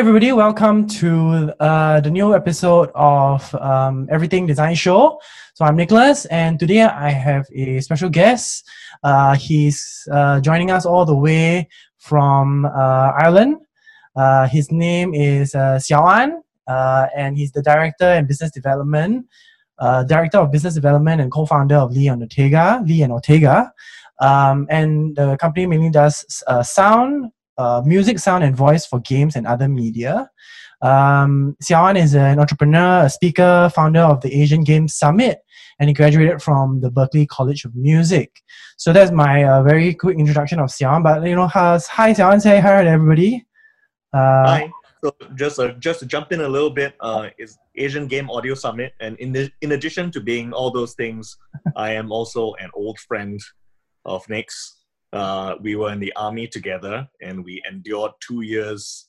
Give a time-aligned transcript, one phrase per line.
[0.00, 0.32] everybody.
[0.32, 5.20] Welcome to uh, the new episode of um, Everything Design Show.
[5.52, 8.66] So, I'm Nicholas, and today I have a special guest.
[9.02, 11.68] Uh, he's uh, joining us all the way
[11.98, 13.58] from uh, Ireland.
[14.16, 19.26] Uh, his name is uh, Xiao An, uh, and he's the director and business development,
[20.06, 22.82] director of business development and co-founder of Lee and Ortega.
[22.86, 23.70] Lee and Ortega,
[24.18, 26.24] um, and the company mainly does
[26.62, 30.30] sound, uh, music, sound, and voice for games and other media.
[30.82, 35.40] Um, Xiao An is an entrepreneur, a speaker, founder of the Asian Games Summit,
[35.78, 38.30] and he graduated from the Berklee College of Music.
[38.78, 41.02] So that's my uh, very quick introduction of Xiao An.
[41.02, 43.46] But you know, has, hi Xiao An, say hi to everybody.
[44.12, 44.72] Uh, Hi.
[45.02, 48.54] So just uh, just to jump in a little bit, uh, is Asian Game Audio
[48.54, 51.36] Summit, and in the, in addition to being all those things,
[51.76, 53.40] I am also an old friend
[54.04, 54.79] of Nick's.
[55.12, 59.08] Uh, we were in the army together, and we endured two years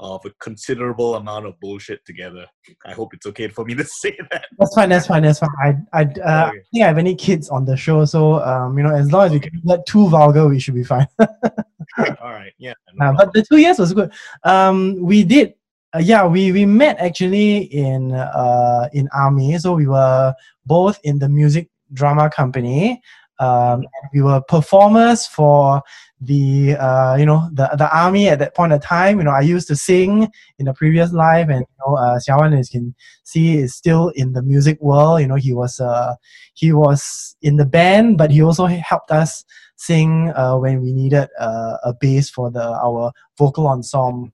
[0.00, 2.46] of a considerable amount of bullshit together.
[2.86, 4.46] I hope it's okay for me to say that.
[4.58, 4.88] That's fine.
[4.88, 5.22] That's fine.
[5.22, 5.50] That's fine.
[5.62, 6.18] I I, uh, Okay.
[6.24, 9.26] I think I have any kids on the show, so um, you know, as long
[9.26, 11.06] as we can get too vulgar, we should be fine.
[11.20, 12.72] All right, yeah.
[12.94, 14.10] no Uh, but the two years was good.
[14.44, 15.54] Um, we did.
[15.94, 19.58] Uh, yeah, we we met actually in uh in army.
[19.58, 23.02] So we were both in the music drama company.
[23.40, 25.82] Um, and we were performers for
[26.20, 29.18] the uh, you know the the army at that point of time.
[29.18, 32.58] You know, I used to sing in the previous life, and you know, uh, Xiao
[32.58, 35.22] as you can see, is still in the music world.
[35.22, 36.14] You know, he was uh
[36.54, 39.44] he was in the band, but he also helped us
[39.76, 44.28] sing uh, when we needed uh, a bass for the our vocal ensemble.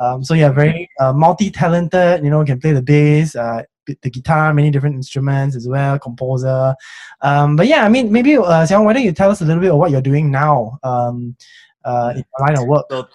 [0.00, 2.24] Um, so yeah, very uh, multi-talented.
[2.24, 3.62] You know, can play the bass, uh,
[4.02, 5.98] the guitar, many different instruments as well.
[5.98, 6.74] Composer.
[7.20, 9.60] Um, but yeah, I mean, maybe uh, Xiang, why don't you tell us a little
[9.60, 11.36] bit of what you're doing now um,
[11.84, 12.86] uh, in your line of work?
[12.90, 13.06] So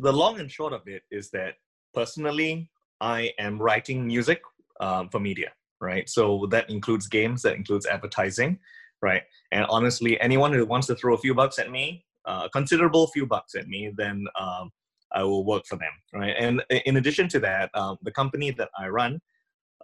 [0.00, 1.54] the long and short of it is that
[1.94, 2.70] personally,
[3.00, 4.40] I am writing music
[4.80, 6.08] um, for media, right?
[6.08, 8.58] So that includes games, that includes advertising,
[9.02, 9.22] right?
[9.50, 13.08] And honestly, anyone who wants to throw a few bucks at me, uh, a considerable
[13.08, 14.70] few bucks at me, then um,
[15.12, 16.34] I will work for them, right?
[16.38, 19.20] And in addition to that, um, the company that I run,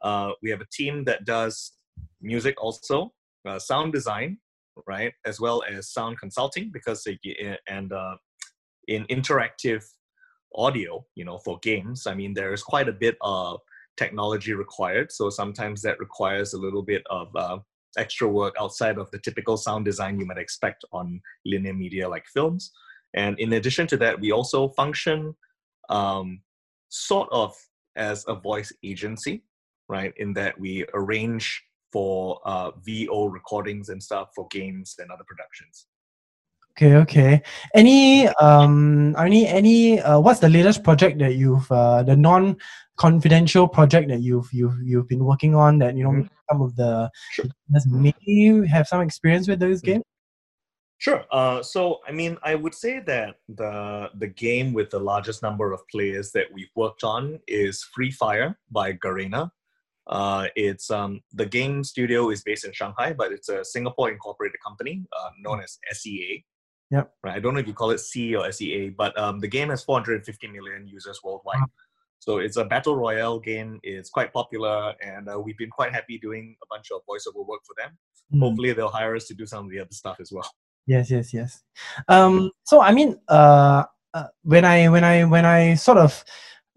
[0.03, 1.73] uh, we have a team that does
[2.21, 3.13] music also,
[3.47, 4.39] uh, sound design,
[4.87, 7.19] right, as well as sound consulting, because they,
[7.69, 8.17] and uh,
[8.87, 9.85] in interactive
[10.55, 13.61] audio, you know, for games, I mean, there is quite a bit of
[13.97, 15.13] technology required.
[15.13, 17.59] So sometimes that requires a little bit of uh,
[17.97, 22.25] extra work outside of the typical sound design you might expect on linear media like
[22.33, 22.71] films.
[23.15, 25.35] And in addition to that, we also function
[25.89, 26.43] um,
[26.89, 27.57] sort of
[27.97, 29.43] as a voice agency,
[29.88, 30.12] right?
[30.16, 31.62] In that we arrange
[31.93, 35.87] for uh, VO recordings and stuff for games and other productions.
[36.72, 37.43] Okay, okay.
[37.75, 44.09] Any um, any any uh, what's the latest project that you've uh, the non-confidential project
[44.10, 46.28] that you've you've you've been working on that you know Mhm.
[46.49, 47.47] some of the Sure.
[47.87, 48.15] may
[48.69, 49.87] have some experience with those Mhm.
[49.87, 50.05] games?
[50.99, 51.25] Sure.
[51.31, 55.72] Uh, so, I mean, I would say that the the game with the largest number
[55.72, 59.50] of players that we've worked on is Free Fire by Garena.
[60.09, 64.61] Uh, it's um, the game studio is based in Shanghai, but it's a Singapore incorporated
[64.65, 66.45] company uh, known as SEA.
[66.91, 67.13] Yep.
[67.23, 67.37] Right.
[67.37, 69.85] I don't know if you call it C or SEA, but um, the game has
[69.85, 71.61] 450 million users worldwide.
[71.61, 71.67] Wow.
[72.21, 73.79] So it's a battle royale game.
[73.83, 77.61] It's quite popular, and uh, we've been quite happy doing a bunch of voiceover work
[77.65, 77.97] for them.
[78.35, 78.41] Mm.
[78.41, 80.51] Hopefully, they'll hire us to do some of the other stuff as well.
[80.87, 81.63] Yes, yes, yes.
[82.09, 86.25] Um, so I mean, uh, uh, when I when I when I sort of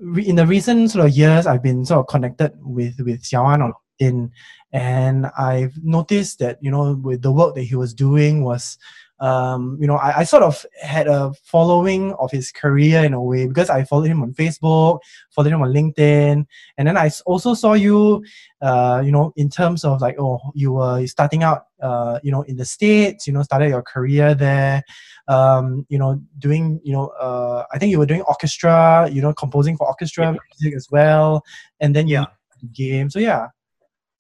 [0.02, 3.54] re- in the recent sort of years, I've been sort of connected with with Xiao
[3.54, 4.32] An on LinkedIn,
[4.74, 8.78] and I've noticed that you know with the work that he was doing was.
[9.22, 13.22] Um, you know, I, I sort of had a following of his career in a
[13.22, 16.44] way because I followed him on Facebook, followed him on LinkedIn,
[16.78, 18.24] and then I also saw you,
[18.62, 22.42] uh, you know, in terms of like, oh, you were starting out, uh, you know,
[22.44, 24.82] in the states, you know, started your career there,
[25.28, 29.34] um, you know, doing, you know, uh, I think you were doing orchestra, you know,
[29.34, 31.44] composing for orchestra music as well,
[31.80, 32.26] and then you Yeah.
[32.74, 33.10] game.
[33.10, 33.48] So yeah,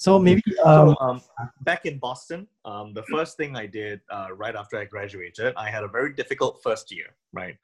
[0.01, 1.21] so maybe um, so um,
[1.61, 5.69] back in Boston, um, the first thing I did uh, right after I graduated, I
[5.69, 7.05] had a very difficult first year.
[7.33, 7.55] Right,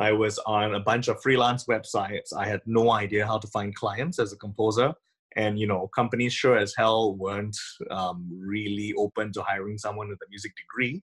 [0.00, 2.32] I was on a bunch of freelance websites.
[2.36, 4.92] I had no idea how to find clients as a composer,
[5.36, 7.56] and you know, companies sure as hell weren't
[7.92, 11.00] um, really open to hiring someone with a music degree.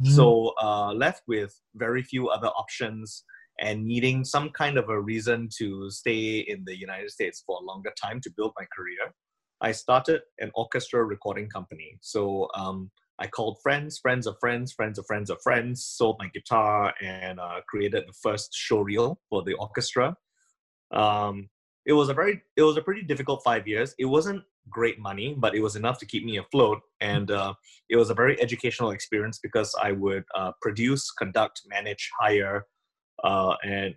[0.00, 3.24] mm, So uh, left with very few other options
[3.58, 7.64] and needing some kind of a reason to stay in the United States for a
[7.64, 9.12] longer time to build my career.
[9.60, 11.98] I started an orchestra recording company.
[12.00, 16.28] So um, I called friends, friends of friends, friends of friends of friends, sold my
[16.28, 20.16] guitar, and uh, created the first show reel for the orchestra.
[20.92, 21.48] Um,
[21.84, 23.94] it was a very, it was a pretty difficult five years.
[23.98, 26.80] It wasn't great money, but it was enough to keep me afloat.
[27.00, 27.54] And uh,
[27.88, 32.66] it was a very educational experience because I would uh, produce, conduct, manage, hire,
[33.24, 33.94] uh, and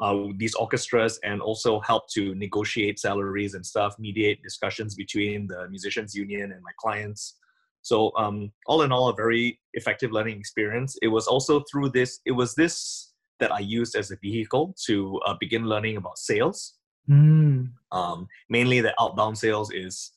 [0.00, 5.68] uh, these orchestras and also help to negotiate salaries and stuff, mediate discussions between the
[5.68, 7.36] musicians union and my clients.
[7.82, 10.96] So um, all in all, a very effective learning experience.
[11.02, 12.20] It was also through this.
[12.24, 16.74] It was this that I used as a vehicle to uh, begin learning about sales.
[17.10, 17.72] Mm.
[17.92, 20.12] Um, mainly, the outbound sales is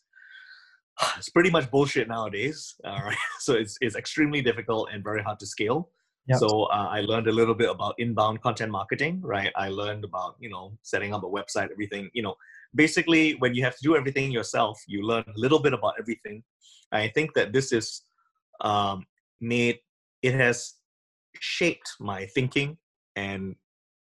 [1.17, 2.75] it's pretty much bullshit nowadays.
[2.85, 5.89] All right, so it's it's extremely difficult and very hard to scale.
[6.27, 6.39] Yep.
[6.39, 9.51] So uh, I learned a little bit about inbound content marketing, right?
[9.55, 12.09] I learned about you know setting up a website, everything.
[12.13, 12.35] You know,
[12.75, 16.43] basically when you have to do everything yourself, you learn a little bit about everything.
[16.91, 18.01] I think that this is
[18.61, 19.05] um,
[19.39, 19.79] made
[20.21, 20.73] it has
[21.39, 22.77] shaped my thinking
[23.15, 23.55] and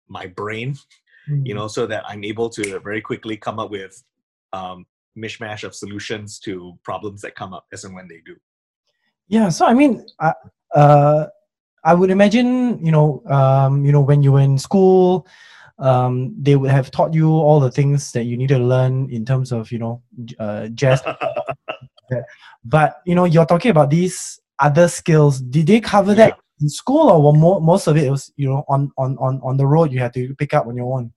[0.10, 0.74] my brain,
[1.30, 1.46] mm-hmm.
[1.46, 4.04] you know, so that I'm able to very quickly come up with
[4.52, 4.86] um,
[5.18, 8.36] mishmash of solutions to problems that come up as and when they do.
[9.30, 9.48] Yeah.
[9.50, 10.34] So I mean, uh,
[10.76, 11.28] uh
[11.84, 15.28] I would imagine, you know, um, you know, when you were in school,
[15.80, 19.26] um, they would have taught you all the things that you need to learn in
[19.26, 20.02] terms of, you know,
[20.40, 21.02] uh, jazz.
[22.66, 25.40] but you know, you're talking about these other skills.
[25.40, 28.92] Did they cover that in school, or more, most of it was, you know, on
[28.98, 31.14] on on on the road you had to pick up on your own?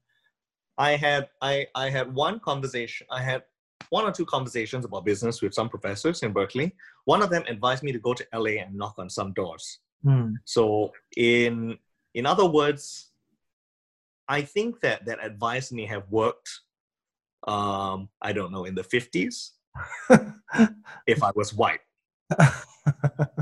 [0.78, 3.06] I had I I had one conversation.
[3.10, 3.42] I had
[3.90, 6.72] one or two conversations about business with some professors in Berklee.
[7.04, 9.80] One of them advised me to go to LA and knock on some doors.
[10.04, 10.34] Mm.
[10.44, 11.78] So in
[12.14, 13.10] in other words,
[14.28, 16.48] I think that that advice may have worked.
[17.46, 19.52] Um, I don't know in the fifties,
[21.06, 21.80] if I was white.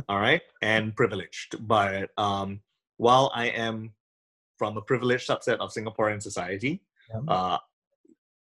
[0.08, 1.56] All right, and privileged.
[1.66, 2.60] But um,
[2.96, 3.92] while I am
[4.58, 7.20] from a privileged subset of Singaporean society, yeah.
[7.28, 7.58] uh,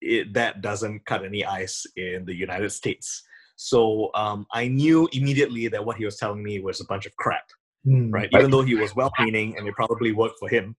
[0.02, 3.24] it, that doesn't cut any ice in the United States.
[3.56, 7.16] So um, I knew immediately that what he was telling me was a bunch of
[7.18, 7.44] crap
[7.86, 8.30] mm, right?
[8.34, 10.76] Even though he was well meaning and it probably worked for him,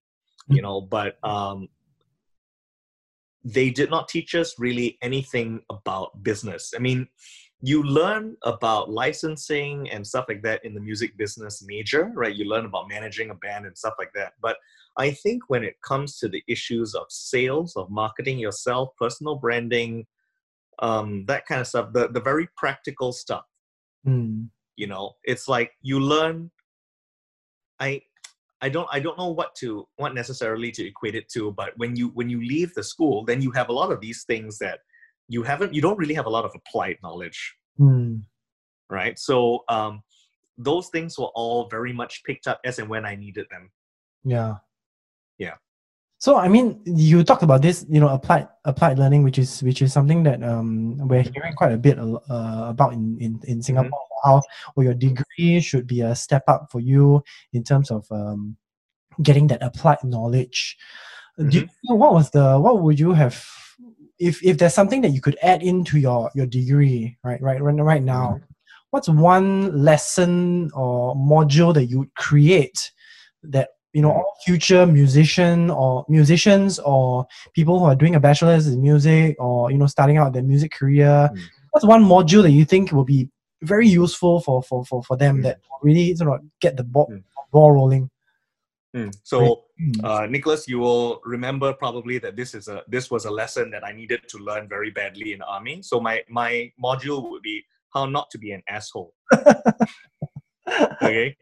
[0.47, 0.63] you hmm.
[0.63, 1.67] know, but um,
[3.43, 6.73] they did not teach us really anything about business.
[6.75, 7.07] I mean,
[7.61, 12.35] you learn about licensing and stuff like that in the music business major, right?
[12.35, 14.33] You learn about managing a band and stuff like that.
[14.41, 14.57] But
[14.97, 20.07] I think when it comes to the issues of sales, of marketing yourself, personal branding,
[20.79, 23.45] um, that kind of stuff, the, the very practical stuff,
[24.07, 24.47] mm.
[24.75, 26.49] you know, it's like you learn
[27.81, 28.01] I
[28.61, 31.95] I don't I don't know what to what necessarily to equate it to, but when
[31.95, 34.79] you when you leave the school, then you have a lot of these things that
[35.27, 37.55] you haven't you don't really have a lot of applied knowledge.
[37.79, 38.21] Mm.
[38.89, 39.17] Right.
[39.17, 40.03] So um
[40.57, 43.71] those things were all very much picked up as and when I needed them.
[44.23, 44.55] Yeah.
[45.39, 45.55] Yeah.
[46.21, 49.81] So I mean, you talked about this, you know, applied applied learning, which is which
[49.81, 52.21] is something that um, we're hearing quite a bit uh,
[52.69, 53.61] about in in, in mm-hmm.
[53.61, 53.89] Singapore.
[53.89, 54.41] Mm-hmm how
[54.75, 57.23] or your degree should be a step up for you
[57.53, 58.55] in terms of um,
[59.21, 60.77] getting that applied knowledge.
[61.39, 61.49] Mm-hmm.
[61.49, 63.45] Do you know what was the what would you have
[64.19, 67.75] if if there's something that you could add into your your degree right right right,
[67.75, 68.35] right now?
[68.35, 68.45] Mm-hmm.
[68.91, 72.91] What's one lesson or module that you would create
[73.43, 78.67] that you know all future musician or musicians or people who are doing a bachelor's
[78.67, 81.41] in music or you know starting out their music career mm.
[81.71, 83.29] what's one module that you think will be
[83.61, 85.43] very useful for for for, for them mm.
[85.43, 87.23] that really sort of get the ball, mm.
[87.51, 88.09] ball rolling.
[88.95, 89.15] Mm.
[89.23, 90.05] So, hmm.
[90.05, 93.85] uh, Nicholas, you will remember probably that this is a this was a lesson that
[93.85, 95.81] I needed to learn very badly in army.
[95.81, 99.13] So my my module would be how not to be an asshole.
[101.01, 101.37] okay,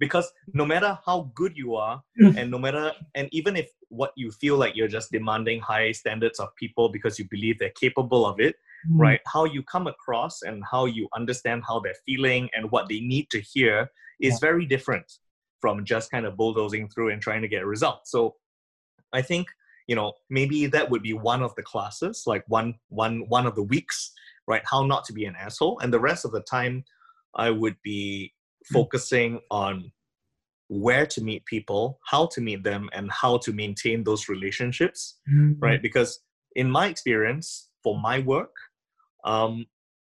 [0.00, 2.36] because no matter how good you are, hmm.
[2.36, 6.40] and no matter and even if what you feel like you're just demanding high standards
[6.40, 8.56] of people because you believe they're capable of it,
[8.90, 8.98] mm.
[8.98, 9.20] right?
[9.26, 13.30] How you come across and how you understand how they're feeling and what they need
[13.30, 13.88] to hear
[14.20, 14.38] is yeah.
[14.40, 15.04] very different
[15.60, 18.00] from just kind of bulldozing through and trying to get a result.
[18.06, 18.34] So
[19.12, 19.46] I think
[19.86, 23.54] you know maybe that would be one of the classes like one one one of
[23.54, 24.12] the weeks
[24.46, 26.84] right how not to be an asshole and the rest of the time
[27.34, 28.33] i would be mm.
[28.72, 29.90] Focusing on
[30.68, 35.52] where to meet people how to meet them and how to maintain those relationships mm-hmm.
[35.60, 36.20] right because
[36.56, 38.54] in my experience for my work
[39.24, 39.66] um,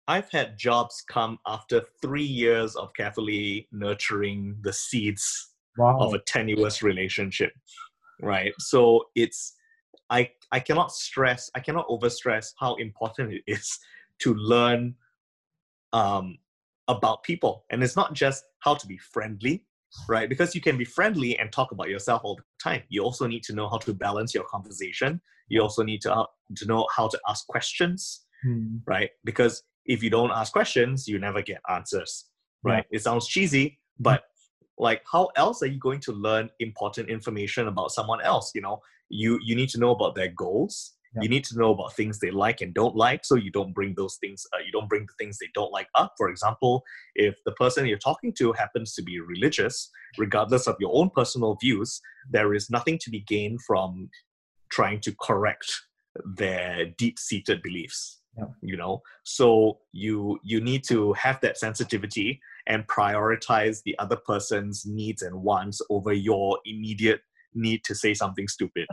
[0.08, 5.98] I've had jobs come after three years of carefully nurturing the seeds wow.
[6.00, 7.52] of a tenuous relationship,
[8.22, 8.52] right?
[8.58, 9.54] So it's
[10.08, 13.78] I I cannot stress, I cannot overstress how important it is
[14.20, 14.94] to learn
[15.92, 16.38] um,
[16.88, 19.64] about people, and it's not just how to be friendly,
[20.08, 20.28] right?
[20.28, 22.82] Because you can be friendly and talk about yourself all the time.
[22.88, 25.20] You also need to know how to balance your conversation.
[25.48, 26.26] You also need to, uh,
[26.56, 28.82] to know how to ask questions, Mm.
[28.86, 29.10] right?
[29.24, 32.26] Because if you don't ask questions, you never get answers,
[32.62, 32.84] right?
[32.90, 34.24] It sounds cheesy, but
[34.78, 38.52] like how else are you going to learn important information about someone else?
[38.54, 40.94] You know, you you need to know about their goals.
[41.14, 41.22] Yeah.
[41.22, 43.94] You need to know about things they like and don't like, so you don't bring
[43.96, 44.44] those things.
[44.54, 46.12] Uh, you don't bring the things they don't like up.
[46.18, 46.82] For example,
[47.14, 51.56] if the person you're talking to happens to be religious, regardless of your own personal
[51.60, 52.00] views,
[52.30, 54.10] there is nothing to be gained from
[54.70, 55.70] trying to correct
[56.36, 58.46] their deep-seated beliefs Yeah.
[58.62, 64.84] you know so you you need to have that sensitivity and prioritize the other person's
[64.84, 67.20] needs and wants over your immediate
[67.54, 68.86] need to say something stupid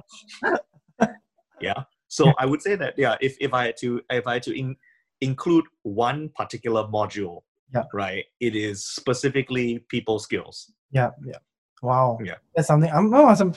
[1.61, 1.83] yeah
[2.15, 4.57] so i would say that yeah if, if i had to if i had to
[4.57, 4.75] in,
[5.21, 7.43] include one particular module
[7.73, 7.83] Yeah.
[7.93, 11.41] right it is specifically people skills Yeah, yeah.
[11.81, 12.17] Wow.
[12.23, 12.39] Yeah.
[12.55, 13.53] That's something I'm oh, I'm,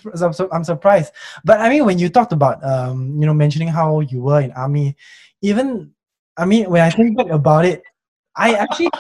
[0.53, 1.13] I'm, surprised.
[1.45, 4.53] But I mean when you talked about um, you know, mentioning how you were in
[4.53, 4.97] army,
[5.41, 5.93] even
[6.37, 7.83] I mean when I think back about it,
[8.37, 8.91] I actually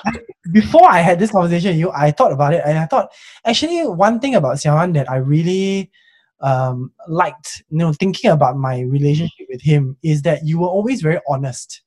[0.52, 3.12] before I had this conversation with you, I thought about it and I thought
[3.44, 5.90] actually one thing about Xiaohan that I really
[6.40, 11.02] um liked, you know, thinking about my relationship with him is that you were always
[11.02, 11.82] very honest.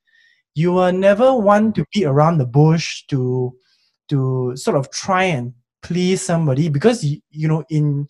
[0.56, 3.56] You were never one to beat around the bush to
[4.10, 8.08] to sort of try and please somebody because you, you know in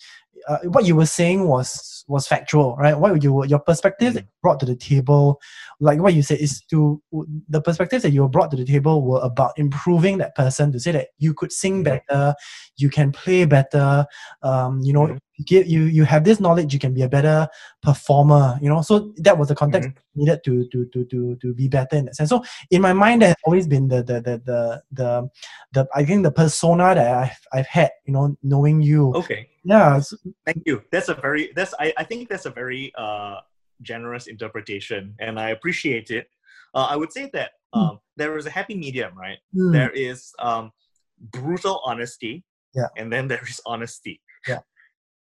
[0.47, 2.97] uh, what you were saying was was factual right?
[2.97, 5.39] What you your perspective that you brought to the table
[5.79, 7.01] like what you said is to
[7.49, 10.91] the perspectives that you brought to the table were about improving that person to say
[10.91, 12.33] that you could sing better
[12.77, 14.05] you can play better
[14.41, 17.47] um, you know get you you have this knowledge you can be a better
[17.81, 21.67] performer you know so that was the context needed to to to to to be
[21.67, 24.41] better in that sense so in my mind there has always been the the the
[24.45, 25.29] the the,
[25.73, 29.13] the I think the persona that I've I've had, you know, knowing you.
[29.15, 30.13] okay Yeah, s-
[30.45, 30.81] Thank you.
[30.91, 33.37] That's a very that's I, I think that's a very uh,
[33.81, 36.27] generous interpretation, and I appreciate it.
[36.73, 39.37] Uh, I would say that um, there is a happy medium, right?
[39.55, 40.71] mm, There is um,
[41.19, 42.43] brutal honesty,
[42.73, 42.87] Yeah.
[42.97, 44.21] and then there is honesty.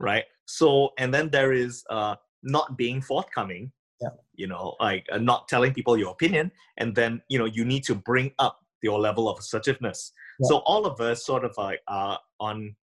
[0.01, 0.25] Right?
[0.47, 4.09] So, and then there is uh, not being forthcoming, Yeah.
[4.35, 7.85] you know, like uh, not telling people your opinion, and then you know you need
[7.85, 10.13] to bring up your level of assertiveness.
[10.41, 10.49] Yeah.
[10.49, 12.75] So all of us sort of like are on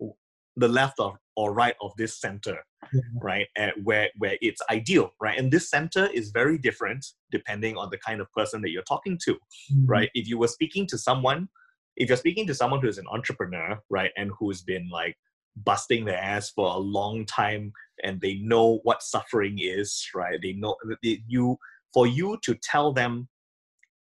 [0.55, 2.57] the left of or right of this center
[2.93, 3.01] Yeah.
[3.21, 7.89] right and where where it's ideal right and this center is very different depending on
[7.91, 10.97] the kind of person that you're talking to mm, right if you were speaking to
[10.97, 11.47] someone
[11.95, 15.15] if you're speaking to someone who's an entrepreneur right and who's been like
[15.63, 17.71] busting their ass for a long time
[18.03, 20.39] and they know what suffering is right?
[20.41, 21.57] They know they, you
[21.93, 23.27] for you to tell them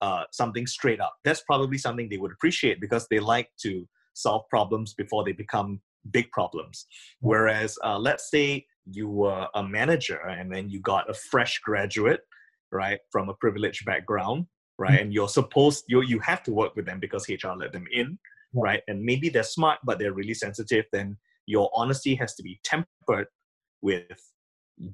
[0.02, 4.46] uh, something straight up that's probably something they would appreciate because they like to solve
[4.50, 6.86] problems before they become big problems.
[7.20, 12.20] Whereas uh, let's say you were a manager and then you got a fresh graduate
[12.72, 14.46] right from a privileged background
[14.78, 17.86] right and you're supposed you you have to work with them because hr let them
[17.92, 18.18] in
[18.56, 18.82] right?
[18.88, 23.26] And maybe they're smart but they're really sensitive then your honesty has to be tempered
[23.82, 24.04] with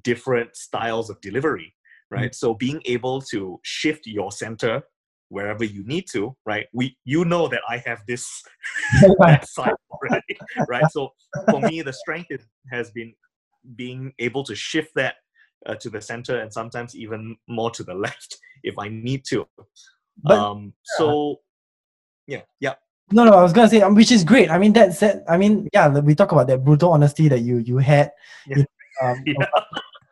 [0.03, 1.73] different styles of delivery
[2.11, 2.35] right?
[2.35, 4.83] So being able to shift your center
[5.29, 6.67] wherever you need to right?
[6.73, 8.25] We you know that i have this
[9.43, 10.89] side already right?
[10.91, 11.09] So
[11.49, 13.13] for me the strength is, has been
[13.75, 15.15] being able to shift that
[15.65, 19.47] uh, to the center and sometimes even more to the left if i need to.
[20.23, 21.37] But- um so
[22.27, 22.75] yeah yeah
[23.11, 24.49] no, no, I was gonna say, um, which is great.
[24.49, 27.57] I mean, that said, I mean, yeah, we talk about that brutal honesty that you
[27.57, 28.11] you had,
[28.47, 28.57] Yeah.
[28.57, 28.65] know,
[29.01, 29.45] um, yeah,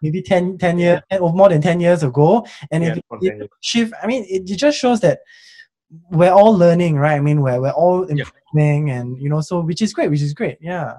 [0.01, 4.07] maybe 10, 10 years or more than ten years ago, and yeah, if shift i
[4.07, 5.19] mean it, it just shows that
[6.09, 8.23] we're all learning right i mean we're, we're all Yeah.
[8.53, 10.95] improving and you know so which is great which is great yeah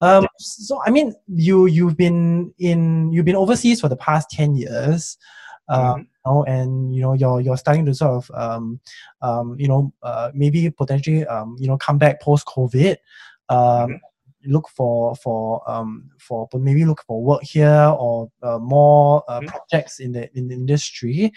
[0.00, 4.56] um so i mean you you've been in you've been overseas for the past 10
[4.56, 5.16] years
[5.68, 6.06] um Mhm.
[6.26, 8.80] You know, and you know you're you're starting to sort of um
[9.22, 12.96] um you know uh, maybe potentially um you know come back post covid
[13.48, 14.00] um Mhm.
[14.46, 19.40] Look for for um for but maybe look for work here or uh, more uh,
[19.40, 19.46] Mhm.
[19.48, 21.32] projects in the in the industry.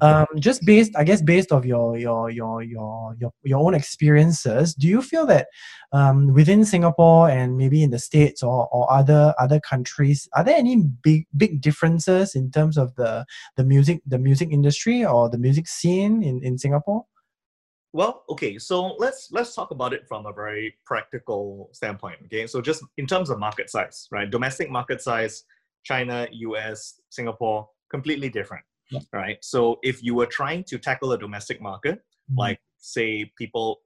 [0.00, 4.74] Um just based i guess based of your your your your your, your own experiences
[4.74, 5.46] do you feel that
[5.92, 10.56] um within singapore and maybe in the states or, or other other countries are there
[10.56, 13.24] any big big differences in terms of the
[13.56, 17.04] the music the music industry or the music scene in in singapore
[17.92, 22.18] Well, okay, so let's let's talk about it from a very practical standpoint.
[22.26, 24.30] Okay, so just in terms of market size, right?
[24.30, 25.44] Domestic market size,
[25.82, 29.00] China, US, Singapore, completely different, Yeah.
[29.12, 29.38] right?
[29.42, 32.00] So if you were trying to tackle a domestic market,
[32.36, 33.80] like say people,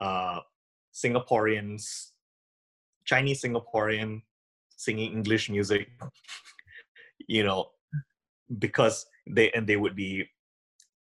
[0.00, 0.40] uh,
[0.92, 2.10] Singaporeans,
[3.06, 4.22] Chinese Singaporean
[4.76, 5.88] singing English music,
[7.28, 7.70] you know,
[8.58, 10.28] because they and they would be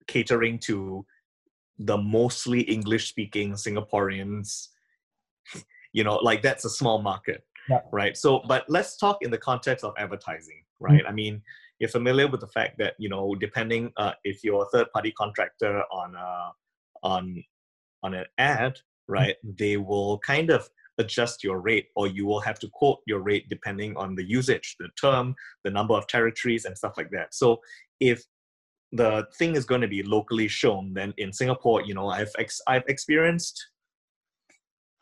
[0.08, 1.06] catering to
[1.86, 4.68] the mostly english speaking singaporeans
[5.94, 7.80] you know like that's a small market Yeah.
[7.92, 11.10] right so but let's talk in the context of advertising right Mm.
[11.10, 11.42] i mean
[11.80, 15.12] you're familiar with the fact that you know depending uh, if you're a third party
[15.22, 16.52] contractor on a
[17.04, 17.44] on
[18.04, 18.74] on an ad
[19.08, 23.20] right they will kind of adjust your rate or you will have to quote your
[23.20, 27.34] rate depending on the usage the term the number of territories and stuff like that
[27.34, 27.60] so
[28.00, 28.24] if
[28.94, 32.62] the thing is going to be locally shown then in singapore you know i've ex-
[32.68, 33.68] i've experienced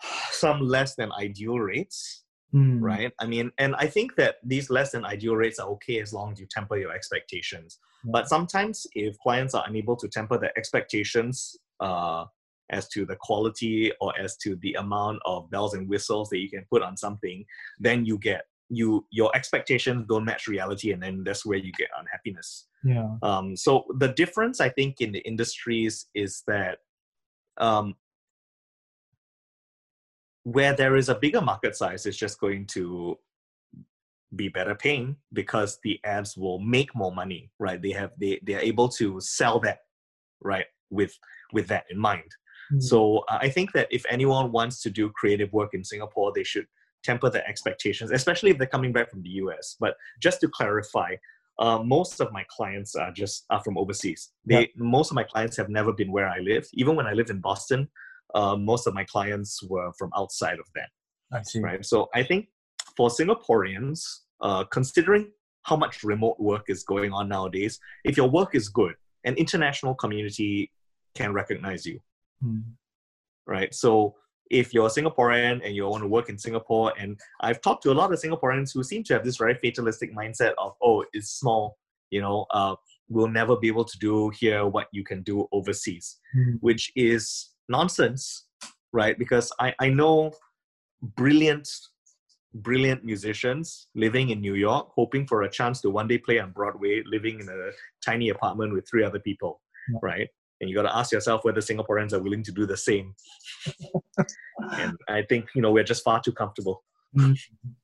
[0.32, 2.80] some less than ideal rates Mm.
[2.82, 6.12] right i mean and i think that these less than ideal rates are okay as
[6.12, 8.12] long as you temper your expectations Yeah.
[8.12, 12.26] but sometimes if clients are unable to temper their expectations uh,
[12.70, 16.50] as to the quality or as to the amount of bells and whistles that you
[16.50, 17.46] can put on something
[17.80, 18.42] then you get
[18.74, 23.10] you your expectations don't match reality and then that's where you get unhappiness Yeah.
[23.22, 26.78] um, so the difference I think in the industries is that
[27.58, 27.96] um,
[30.44, 33.18] where there is a bigger market size, it's just going to
[34.36, 37.82] be better paying because the ads will make more money, right?
[37.82, 39.80] They have they they are able to sell that,
[40.42, 40.66] right?
[40.90, 41.14] With
[41.54, 42.32] with that in mind.
[42.74, 42.82] Mm.
[42.82, 46.44] So uh, I think that if anyone wants to do creative work in Singapore, they
[46.44, 46.66] should
[47.04, 49.76] temper their expectations, especially if they're coming back from the US.
[49.80, 51.16] But just to clarify,
[51.60, 54.32] uh, most of my clients are just are from overseas.
[54.46, 56.68] They most of my clients have never been where I live.
[56.74, 57.88] Even when I lived in Boston,
[58.34, 60.90] uh, most of my clients were from outside of that
[61.32, 61.60] I see.
[61.60, 61.86] right?
[61.86, 62.48] So I think
[62.98, 64.00] for Singaporeans,
[64.42, 65.32] uh, considering
[65.64, 68.96] how much remote work is going on nowadays, if your work is good,
[69.26, 70.72] an international community
[71.16, 72.00] can recognize you,
[72.44, 72.64] Mm.
[73.46, 73.72] right?
[73.74, 74.16] So
[74.52, 77.92] if you're a Singaporean and you want to work in Singapore, and I've talked to
[77.92, 81.30] a lot of Singaporeans who seem to have this very fatalistic mindset of, oh, it's
[81.32, 81.78] small,
[82.10, 82.76] you know, uh,
[83.10, 86.58] we'll never be able to do here what you can do overseas Mm.
[86.62, 88.46] which is nonsense,
[88.94, 89.18] right?
[89.18, 90.32] Because I, I know
[91.02, 91.68] brilliant,
[92.54, 96.52] brilliant musicians living in New York, hoping for a chance to one day play on
[96.52, 97.72] Broadway, living in a
[98.06, 99.62] tiny apartment with three other people,
[100.02, 100.30] right?
[100.62, 103.16] And you got to ask yourself whether Singaporeans are willing to do the same.
[104.80, 106.84] and I think you know we're just far too comfortable.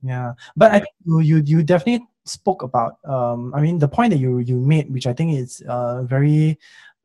[0.02, 3.00] Yeah, but I think you, you you definitely spoke about.
[3.04, 6.58] Um, I mean, the point that you you made, which I think is uh very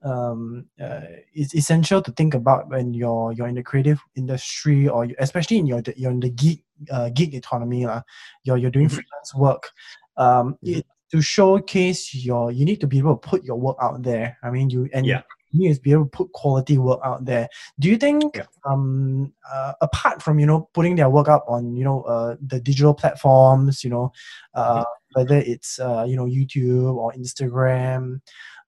[0.04, 1.00] um uh,
[1.34, 5.58] is essential to think about when you're you're in the creative industry or you, especially
[5.58, 8.02] in your you're in the gig uh, gig economy lah.
[8.44, 9.00] You're you're doing Mhm.
[9.02, 9.70] freelance work.
[10.16, 10.78] Um, Mhm.
[10.78, 14.36] it, to showcase your you need to be able to put your work out there.
[14.42, 15.22] I mean, you and Yeah.
[15.52, 17.48] Need to be able to put quality work out there.
[17.78, 18.46] Do you think Yeah.
[18.64, 22.60] um uh, apart from you know putting their work up on you know uh, the
[22.60, 24.12] digital platforms you know
[24.54, 24.84] uh,
[25.14, 28.20] whether it's uh, you know youtube or instagram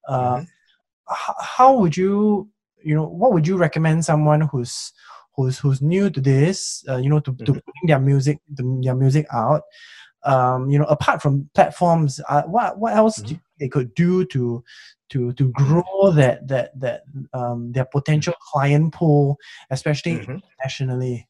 [0.07, 0.47] uh, Mhm.
[1.09, 2.47] h- how would you
[2.83, 4.91] you know what would you recommend someone who's
[5.35, 7.61] who's who's new to this uh, you know to, to Mhm.
[7.65, 9.63] putting their music to their music out
[10.23, 13.93] um, you know apart from platforms uh, what what else do you think they could
[13.95, 14.63] do to
[15.09, 19.37] to to grow that that that um, their potential client pool
[19.69, 20.41] especially Mhm.
[20.41, 21.27] internationally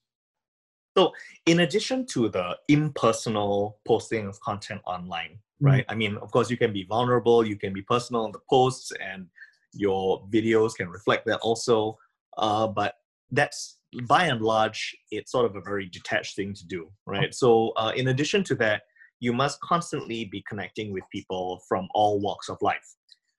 [1.46, 5.86] in addition to the impersonal posting of content online, right?
[5.90, 8.92] I mean, of course, you can be vulnerable, you can be personal in the posts,
[9.02, 9.28] and
[9.74, 11.98] your videos can reflect that also.
[12.38, 12.96] Uh, but
[13.32, 17.34] that's by and large, it's sort of a very detached thing to do, right?
[17.34, 18.84] So, uh, in addition to that,
[19.20, 22.96] you must constantly be connecting with people from all walks of life,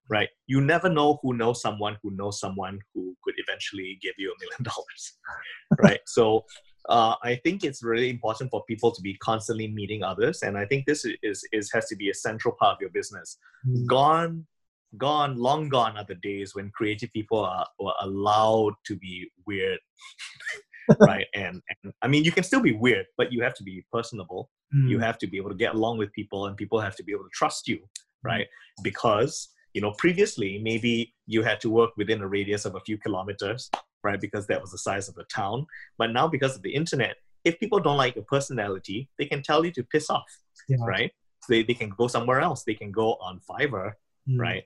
[0.08, 0.28] right?
[0.46, 4.44] You never know who knows someone who knows someone who could eventually give you a
[4.44, 5.12] million dollars,
[5.82, 6.00] right?
[6.06, 6.44] So,
[6.88, 10.66] uh, I think it's really important for people to be constantly meeting others, and I
[10.66, 13.38] think this is, is has to be a central part of your business.
[13.68, 13.86] Mm.
[13.86, 14.46] Gone,
[14.96, 19.80] gone, long gone are the days when creative people are were allowed to be weird,
[21.00, 21.26] right?
[21.34, 24.50] And, and I mean, you can still be weird, but you have to be personable.
[24.72, 25.02] You Mm.
[25.02, 27.24] have to be able to get along with people, and people have to be able
[27.24, 27.78] to trust you,
[28.24, 28.46] right?
[28.82, 32.96] Because you know, previously maybe you had to work within a radius of a few
[32.96, 33.70] kilometers,
[34.02, 34.18] right?
[34.18, 35.66] Because that was the size of the town.
[35.98, 39.66] But now, because of the internet, if people don't like your personality, they can tell
[39.66, 40.30] you to piss off,
[40.66, 40.78] Yeah.
[40.86, 41.12] right?
[41.42, 42.64] So they, they can go somewhere else.
[42.64, 43.92] They can go on Fiverr,
[44.26, 44.38] Mm.
[44.40, 44.64] right?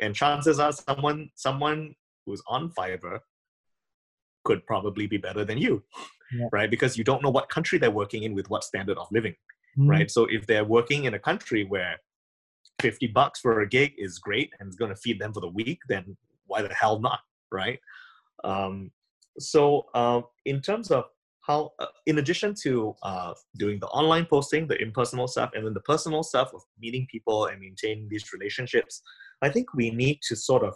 [0.00, 3.20] And chances are someone someone who's on Fiverr
[4.46, 5.74] could probably be better than you,
[6.38, 6.48] Yeah.
[6.52, 6.70] right?
[6.74, 9.36] Because you don't know what country they're working in with what standard of living,
[9.78, 9.88] Mm.
[9.94, 10.10] right?
[10.16, 11.94] So if they're working in a country where
[12.80, 15.54] 50 bucks for a gig is great and it's going to feed them for the
[15.60, 17.78] week, then why the hell not, right?
[18.44, 18.74] Um,
[19.54, 21.04] so um, in terms of
[21.46, 23.32] how uh, in addition to uh,
[23.62, 27.46] doing the online posting the impersonal stuff and then the personal stuff of meeting people
[27.46, 28.94] and maintaining these relationships
[29.42, 30.74] i think we need to sort of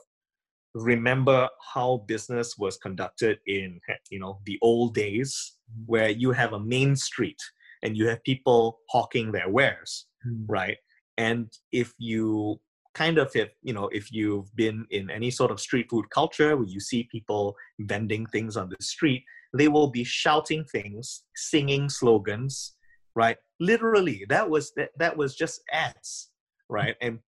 [0.74, 3.80] remember how business was conducted in
[4.10, 5.56] you know the old days
[5.86, 7.40] where you have a main street
[7.82, 10.44] and you have people hawking their wares Mm.
[10.48, 10.78] right?
[11.18, 12.60] And if you
[12.94, 16.56] kind of if you know if you've been in any sort of street food culture
[16.56, 19.22] where you see people vending things on the street
[19.56, 22.74] they will be shouting things singing slogans
[23.14, 23.36] right?
[23.60, 26.30] Literally that was that, that was just ads
[26.68, 26.96] right?
[27.00, 27.20] And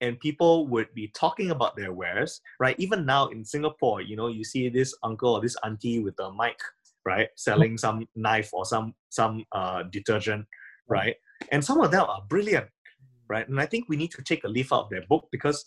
[0.00, 2.76] and people would be talking about their wares right?
[2.78, 6.32] Even now in singapore you know you see this uncle or this auntie with a
[6.32, 6.58] mic
[7.04, 7.28] right?
[7.36, 10.46] Selling some knife or some some uh, detergent
[10.88, 11.16] right?
[11.52, 12.66] And some of them are brilliant
[13.28, 13.48] right?
[13.48, 15.64] And i think we need to take a leaf out of their book because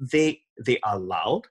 [0.00, 1.42] they they are loud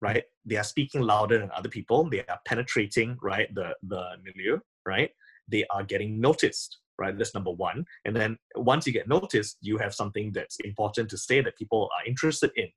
[0.00, 0.24] right?
[0.44, 2.08] They are speaking louder than other people.
[2.08, 5.10] They are penetrating right the the milieu right?
[5.48, 9.78] They are getting noticed right that's number one and then once you get noticed you
[9.78, 12.68] have something that's important to say that people are interested in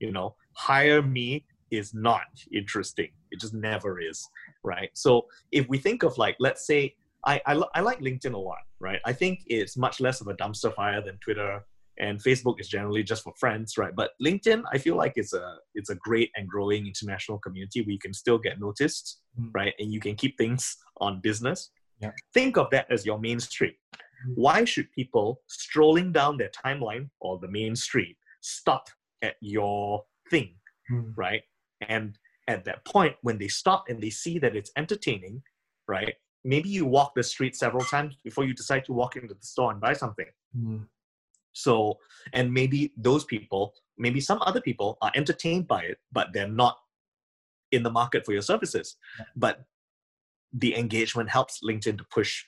[0.00, 4.26] you know hire me is not interesting it just never is
[4.64, 6.94] right so if we think of like let's say
[7.26, 9.00] I, I, I like LinkedIn a lot, right?
[9.04, 11.60] I think it's much less of a dumpster fire than Twitter
[11.98, 13.94] and Facebook is generally just for friends, right?
[13.96, 17.90] But LinkedIn, I feel like it's a it's a great and growing international community where
[17.90, 19.50] you can still get noticed, Mm.
[19.52, 19.74] right?
[19.78, 21.70] And you can keep things on business.
[22.00, 22.10] Yeah.
[22.34, 23.76] Think of that as your main street.
[23.94, 24.34] Mm.
[24.34, 28.88] Why should people strolling down their timeline or the main street stop
[29.22, 30.54] at your thing,
[30.90, 31.12] Mm.
[31.16, 31.42] right?
[31.88, 35.42] And at that point, when they stop and they see that it's entertaining,
[35.88, 36.14] right?
[36.44, 39.72] Maybe you walk the street several times before you decide to walk into the store
[39.72, 40.26] and buy something.
[40.56, 40.86] Mm.
[41.52, 41.98] So,
[42.32, 46.78] and maybe those people, maybe some other people are entertained by it, but they're not
[47.72, 48.96] in the market for your services.
[49.18, 49.24] Yeah.
[49.34, 49.64] But
[50.58, 52.44] the engagement helps LinkedIn to push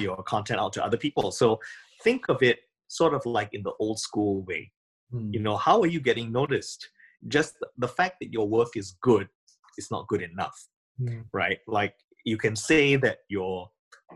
[0.00, 1.30] your content out to other people.
[1.30, 1.60] So
[2.04, 4.72] think of it sort of like in the old school way.
[5.12, 5.34] Mm.
[5.34, 6.88] You know, how are you getting noticed?
[7.26, 9.28] Just the fact that your work is good
[9.76, 10.68] is not good enough
[11.00, 11.26] Mm.
[11.32, 11.94] right like
[12.24, 13.70] you can say that your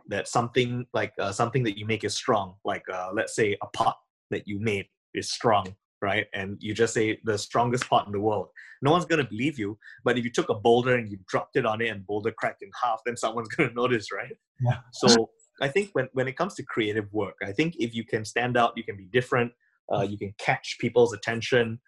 [0.08, 3.66] that something like uh, something that you make is strong like uh, let's say a
[3.66, 3.98] pot
[4.30, 8.20] that you made is strong right and you just say the strongest pot in the
[8.20, 8.48] world
[8.82, 11.56] no one's going to believe you but if you took a boulder and you dropped
[11.56, 14.78] it on it and boulder cracked in half then someone's going to notice right Yeah.
[14.92, 18.24] so i think when, when it comes to creative work i think if you can
[18.24, 19.52] stand out you can be different
[19.92, 21.80] uh, you can catch people's attention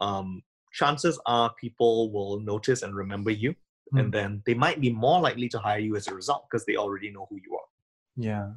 [0.00, 3.54] um, chances are people will notice and remember you
[3.94, 4.00] Mm.
[4.00, 6.76] and then they might be more likely to hire you as a result because they
[6.76, 7.68] already know who you are.
[8.16, 8.50] Yeah.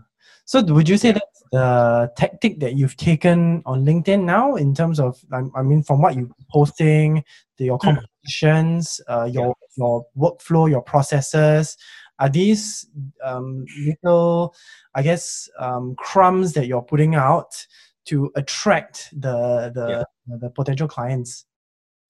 [0.45, 4.99] So would you say that's the tactic that you've taken on LinkedIn now in terms
[4.99, 7.23] of, I, mean, from what you're posting,
[7.57, 7.97] the, your Mm.
[7.97, 11.77] compositions, uh, your your workflow, your processes,
[12.19, 12.87] are these
[13.23, 14.53] um, little,
[14.93, 17.65] I guess, um, crumbs that you're putting out
[18.05, 20.05] to attract the the,
[20.37, 21.45] the potential clients?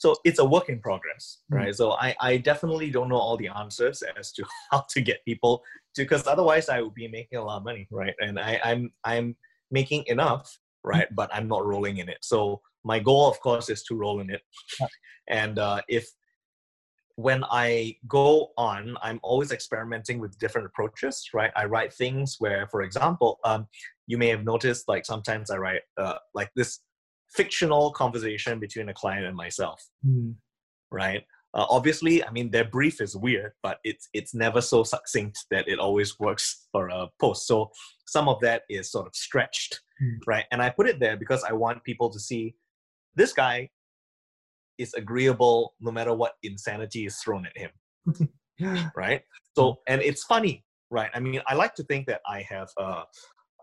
[0.02, 1.58] So it's a work in progress, Mm.
[1.58, 1.76] right?
[1.76, 5.54] So I, I definitely don't know all the answers as to how to get people
[5.96, 8.16] to because otherwise I would be making a lot of money, right?
[8.20, 9.36] And I, I'm I'm
[9.70, 11.08] making enough, right?
[11.20, 12.18] But I'm not rolling in it.
[12.22, 14.42] So my goal, of course, is to roll in it.
[15.42, 16.06] And uh, if
[17.16, 21.52] when I go on, I'm always experimenting with different approaches, right?
[21.56, 23.68] I write things where, for example, um,
[24.08, 26.80] you may have noticed like sometimes I write uh, like this
[27.34, 30.36] fictional conversation between a client and myself, Mm.
[30.92, 31.24] right?
[31.54, 35.68] Uh, obviously, I mean their brief is weird, but it's it's never so succinct that
[35.68, 37.46] it always works for a post.
[37.48, 37.72] So
[38.06, 40.20] some of that is sort of stretched, Mm.
[40.28, 40.46] right?
[40.52, 42.56] And I put it there because I want people to see
[43.16, 43.70] this guy
[44.78, 47.72] is agreeable no matter what insanity is thrown at him
[48.96, 49.22] right
[49.56, 53.04] so and it's funny right i mean i like to think that i have uh,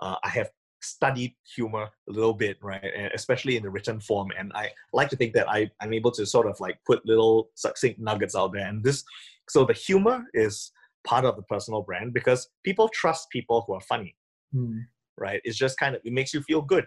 [0.00, 0.48] uh i have
[0.80, 5.08] studied humor a little bit right and especially in the written form and i like
[5.08, 8.52] to think that i i'm able to sort of like put little succinct nuggets out
[8.52, 9.02] there and this
[9.48, 10.70] so the humor is
[11.04, 14.14] part of the personal brand because people trust people who are funny
[14.54, 14.86] Mm.
[15.18, 15.42] right?
[15.44, 16.86] It's just kind of it makes you feel good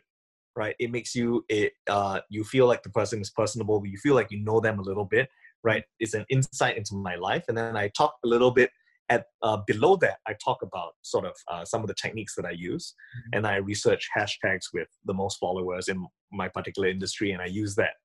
[0.56, 0.76] right?
[0.80, 4.32] It makes you it uh you feel like the person is personable you feel like
[4.32, 5.30] you know them a little bit
[5.64, 5.84] right?
[6.00, 8.72] It's an insight into my life and then i talk a little bit
[9.16, 12.46] at uh, below that i talk about sort of uh, some of the techniques that
[12.52, 12.86] i use
[13.18, 13.30] Mhm.
[13.36, 15.98] and i research hashtags with the most followers in
[16.42, 17.96] my particular industry and i use that.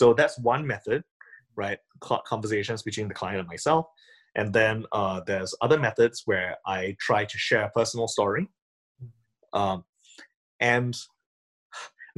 [0.00, 1.00] So that's one method
[1.62, 1.78] right
[2.32, 3.84] conversations between the client and myself
[4.38, 8.44] and then uh, there's other methods where i try to share a personal story.
[9.60, 9.78] Um,
[10.60, 10.94] and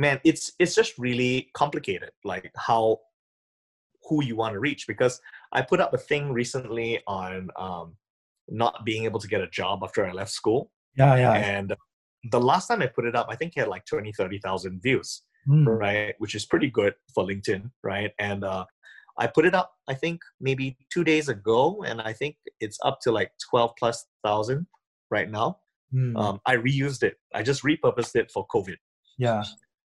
[0.02, 2.84] man it's it's just really complicated like how
[4.08, 5.14] who you want to reach because
[5.52, 7.86] i put up a thing recently on um,
[8.48, 10.70] not being able to get a job after I left school.
[10.96, 11.32] Yeah, yeah.
[11.34, 11.74] And
[12.30, 15.22] the last time I put it up, I think it had like 20, 30,000 views,
[15.48, 15.66] Mm.
[15.66, 16.14] right?
[16.18, 18.10] Which is pretty good for LinkedIn, right?
[18.18, 18.66] And uh,
[19.18, 22.98] I put it up, I think maybe two days ago, and I think it's up
[23.02, 24.66] to like 12 plus thousand
[25.10, 25.58] right now.
[25.94, 26.18] Mm.
[26.18, 27.16] Um, I reused it.
[27.34, 28.76] I just repurposed it for COVID,
[29.16, 29.42] yeah.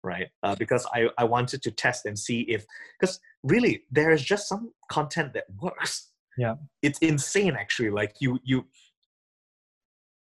[0.03, 0.27] right?
[0.41, 2.65] Uh, because I, I wanted to test and see if,
[2.99, 6.09] because really there is just some content that works.
[6.37, 6.55] Yeah.
[6.81, 7.89] It's insane actually.
[7.89, 8.65] Like you, you,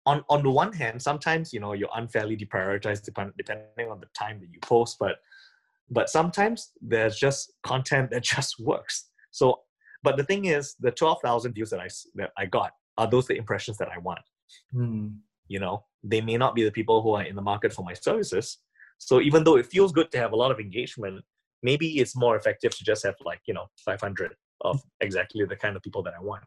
[0.05, 4.07] on, on the one hand, sometimes, you know, you're unfairly deprioritized depend, depending on the
[4.17, 5.17] time that you post, but,
[5.89, 9.09] but sometimes there's just content that just works.
[9.31, 9.61] So,
[10.03, 13.35] but the thing is the 12,000 views that I, that I got, are those the
[13.35, 14.21] impressions that I want?
[14.73, 15.17] Mm.
[15.47, 17.93] you know they may not be the people who are in the market for my
[17.93, 18.59] services
[18.97, 21.23] so even though it feels good to have a lot of engagement
[21.63, 25.75] maybe it's more effective to just have like you know 500 of exactly the kind
[25.75, 26.43] of people that i want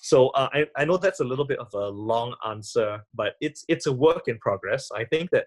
[0.00, 3.64] so uh, I, I know that's a little bit of a long answer but it's
[3.68, 5.46] it's a work in progress i think that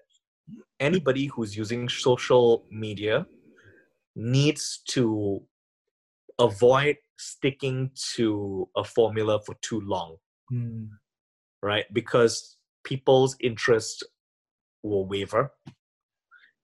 [0.80, 3.26] anybody who's using social media
[4.16, 5.42] needs to
[6.40, 10.18] avoid sticking to a formula for too long
[10.52, 10.90] Mm.
[11.64, 11.86] right?
[11.94, 14.04] Because people's interest
[14.84, 15.52] will waver,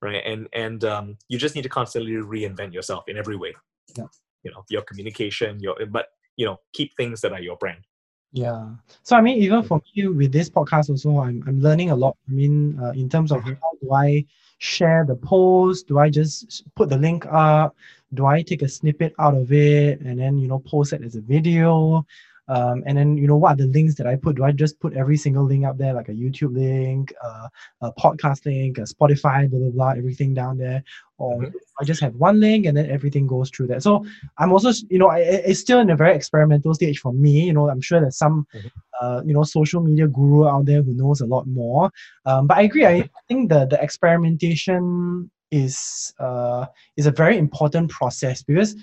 [0.02, 0.22] right?
[0.26, 3.54] And and um, you just need to constantly reinvent yourself in every way.
[3.98, 4.08] Yeah.
[4.44, 7.84] You know, your communication, your but you know, keep things that are your brand.
[8.32, 8.70] Yeah.
[9.04, 12.18] So I mean, even for me with this podcast also, I'm I'm learning a lot.
[12.28, 13.58] I mean, uh, in terms of Mhm.
[13.62, 14.26] how do I
[14.60, 15.88] share the post?
[15.88, 17.76] Do I just put the link up?
[18.14, 21.16] Do I take a snippet out of it and then you know post it as
[21.16, 22.06] a video?
[22.48, 24.36] Um, and then you know what are the links that I put?
[24.38, 27.48] Do I just put every single link up there, like a YouTube link, uh,
[27.82, 30.84] a podcast link, a Spotify, blah blah blah, everything down there,
[31.18, 31.54] or Mhm.
[31.80, 33.84] I just have one link and then everything goes through that.
[33.84, 34.06] So
[34.38, 37.46] I'm also, you know, I, it's still in a very experimental stage for me.
[37.48, 38.72] You know, I'm sure there's some, Mhm.
[39.02, 41.92] uh, you know, social media guru out there who knows a lot more.
[42.26, 42.86] Um, but I agree.
[42.86, 46.66] I think the the experimentation is uh
[46.98, 48.76] is a very important process because,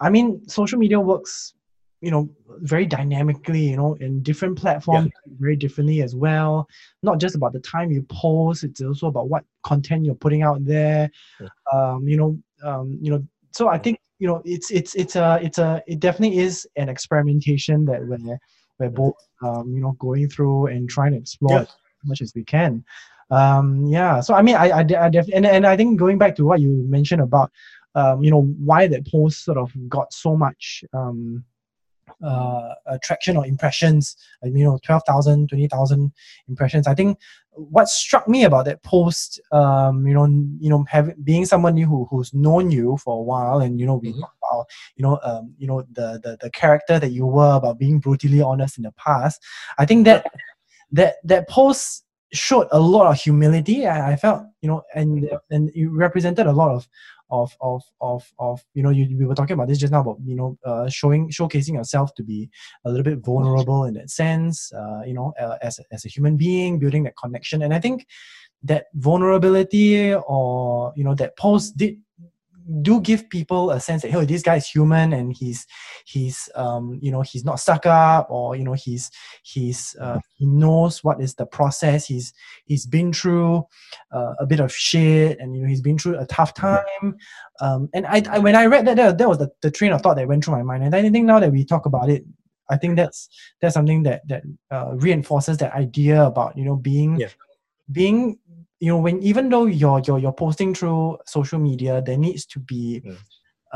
[0.00, 1.54] I mean, social media works,
[2.02, 2.28] you know,
[2.60, 3.60] very dynamically.
[3.70, 6.68] You know, in different platforms very differently as well.
[7.02, 10.64] Not just about the time you post; it's also about what content you're putting out
[10.64, 11.10] there.
[11.40, 11.48] Yeah.
[11.72, 13.24] Um, you know, um, you know.
[13.52, 16.88] So I think you know it's it's it's a it's a it definitely is an
[16.88, 18.38] experimentation that we're
[18.78, 21.62] we're both um, you know going through and trying to explore Yeah.
[21.62, 21.68] as
[22.04, 22.84] much as we can.
[23.30, 24.20] Um, yeah.
[24.20, 26.60] So I mean, I I, I def- and and I think going back to what
[26.60, 27.50] you mentioned about
[27.94, 31.44] um, you know why that post sort of got so much um,
[32.22, 36.12] uh, attraction or impressions, you know, 12,000, 20,000
[36.48, 36.86] impressions.
[36.86, 37.18] I think
[37.52, 40.24] what struck me about that post, um, you know,
[40.58, 43.96] you know, having being someone who who's known you for a while, and you know,
[43.96, 44.20] we Mhm.
[44.20, 47.78] talk about, you know, um, you know, the, the the character that you were about
[47.78, 49.42] being brutally honest in the past.
[49.78, 50.26] I think that
[50.92, 53.86] that that post showed a lot of humility.
[53.86, 56.88] I, I felt, you know, and and it represented a lot of
[57.32, 60.18] of of of of you know you we were talking about this just now about
[60.24, 62.48] you know uh, showing showcasing yourself to be
[62.84, 66.36] a little bit vulnerable in that sense uh, you know uh, as as a human
[66.36, 67.62] being building that connection.
[67.62, 68.06] And i think
[68.62, 71.96] that vulnerability or you know that post did
[72.82, 75.66] do give people a sense that hey this guy is human and he's
[76.04, 79.10] he's um you know he's not stuck up or you know he's
[79.42, 82.06] he's uh, he knows what is the process.
[82.06, 82.32] He's
[82.64, 83.64] he's been through
[84.12, 87.16] uh, a bit of shit and you know he's been through a tough time.
[87.60, 90.00] Um and i, I when i read that, that that was the, the train of
[90.00, 90.84] thought that went through my mind.
[90.84, 92.24] And i think now that we talk about it
[92.70, 93.28] i think that's
[93.60, 97.28] that's something that that uh, reinforces that idea about you know being Yeah.
[97.90, 98.38] being
[98.82, 102.58] you know when even though you're you're, you're posting through social media there needs to
[102.60, 103.18] be Mm.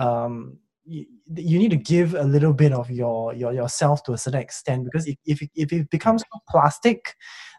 [0.05, 1.05] um you,
[1.53, 4.85] you need to give a little bit of your, your yourself to a certain extent
[4.85, 7.15] because if, if, it- if it becomes too plastic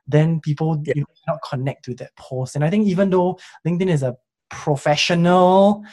[0.07, 0.93] then people Yeah.
[0.95, 4.15] you know, cannot connect to that post and i think even though linkedin is a
[4.49, 5.83] professional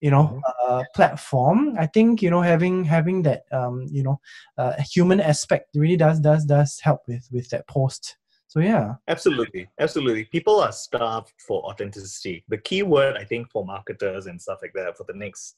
[0.00, 0.40] you know Mhm.
[0.68, 4.20] uh, platform i think you know having having that um you know
[4.58, 9.68] uh, human aspect really does does does help with with that post so yeah Absolutely,
[9.80, 10.24] absolutely.
[10.26, 12.44] People are starved for authenticity.
[12.48, 15.56] The key word I think for marketers and stuff like that for the next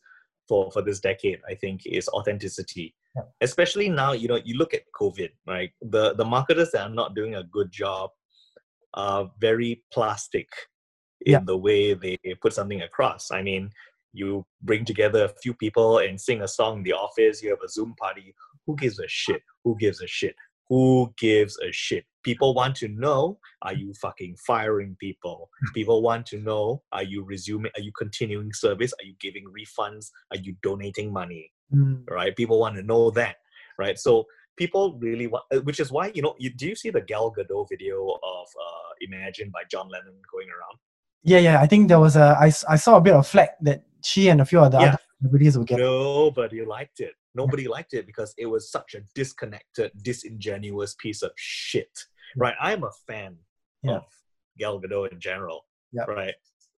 [0.49, 2.94] for for this decade, I think, is authenticity.
[3.16, 3.22] Yeah.
[3.40, 5.70] Especially now, you know, you look at COVID, right?
[5.83, 8.11] The the marketers that are not doing a good job
[8.94, 10.49] are very plastic
[11.27, 11.40] in Yeah.
[11.44, 13.31] the way they put something across.
[13.31, 13.70] I mean,
[14.12, 17.62] you bring together a few people and sing a song in the office, you have
[17.64, 18.35] a Zoom party.
[18.66, 19.42] Who gives a shit?
[19.64, 20.35] Who gives a shit?
[20.68, 22.05] Who gives a shit?
[22.24, 25.48] People want to know are you fucking firing people?
[25.74, 28.92] People want to know are you resuming, are you continuing service?
[29.00, 30.11] Are you giving refunds?
[30.33, 31.52] Are you donating money?
[31.74, 32.35] Mm, Right?
[32.37, 33.37] People want to know that.
[33.79, 33.98] Right?
[33.98, 34.24] So
[34.57, 36.35] people really want, uh, which is why you know.
[36.38, 40.48] You, do you see the Gal Gadot video of uh, "Imagine" by John Lennon going
[40.48, 40.79] around?
[41.22, 41.61] Yeah, yeah.
[41.61, 42.37] I think there was a.
[42.40, 44.88] I, I saw a bit of flack that she and a few other Yeah.
[44.88, 45.79] other celebrities would get.
[45.79, 47.12] Nobody liked it.
[47.37, 51.94] Nobody liked it because it was such a disconnected, disingenuous piece of shit.
[52.37, 52.55] Right?
[52.61, 53.37] I'm a fan
[53.83, 53.96] Yeah.
[53.96, 54.05] of
[54.59, 55.66] Gal Gadot in general.
[55.92, 56.05] Yeah.
[56.09, 56.35] Right?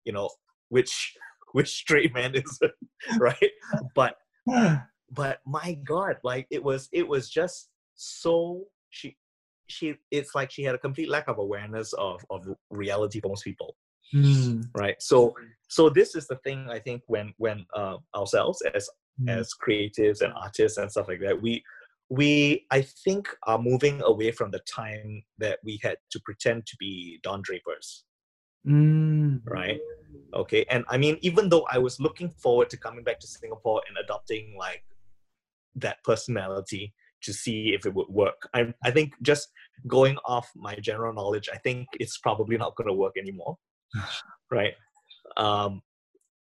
[0.06, 0.30] You know,
[0.70, 1.15] which
[1.54, 2.60] which straight man is
[3.20, 3.52] right?
[3.96, 4.15] But
[5.12, 9.15] but my god like it was it was just so she
[9.67, 13.43] she it's like she had a complete lack of awareness of of reality for most
[13.43, 13.76] people
[14.15, 15.34] Mm, right so
[15.67, 18.89] so this is the thing i think when when uh, ourselves as
[19.27, 21.41] as creatives and artists and stuff like that.
[21.41, 21.63] We
[22.10, 26.75] we i think are moving away from the time that we had to pretend to
[26.80, 28.06] be don drapers.
[28.65, 29.80] Mm, right?
[30.34, 33.82] Okay and i mean even though i was looking forward to coming back to singapore
[33.88, 34.84] and adopting like
[35.75, 39.49] that personality to see if it would work i, I think just
[39.88, 43.58] going off my general knowledge i think it's probably not going to work anymore.
[44.51, 44.73] Right?
[45.36, 45.82] Um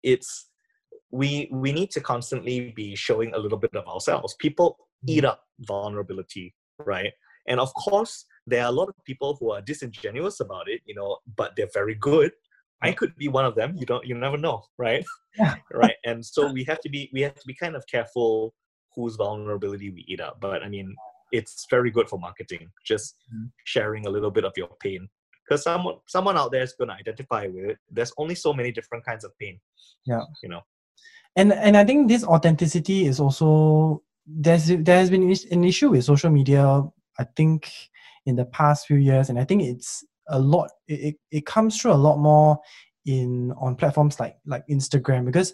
[0.02, 0.49] it's
[1.10, 4.34] we we need to constantly be showing a little bit of ourselves.
[4.38, 6.54] People eat up vulnerability
[6.86, 7.12] right?
[7.48, 10.94] And of course there are a lot of people who are disingenuous about it you
[10.94, 12.32] know but they're very good.
[12.82, 13.74] I could be one of them.
[13.76, 15.04] You don't you never know right?
[15.38, 15.54] Yeah.
[15.72, 15.94] right?
[16.04, 18.54] And so we have to be we have to be kind of careful
[18.96, 20.40] whose vulnerability we eat up.
[20.40, 20.94] But i mean
[21.32, 23.50] it's very good for marketing just Mhm.
[23.64, 25.08] sharing a little bit of your pain.
[25.44, 27.78] Because someone someone out there is going to identify with it.
[27.96, 29.56] There's only so many different kinds of pain
[30.06, 30.24] Yeah.
[30.42, 30.62] you know
[31.36, 36.04] and and I think this authenticity is also there's there has been an issue with
[36.04, 36.82] social media.
[37.18, 37.70] I think
[38.26, 40.70] in the past few years, and I think it's a lot.
[40.88, 42.58] It, it, comes through a lot more
[43.06, 45.52] in on platforms like like Instagram because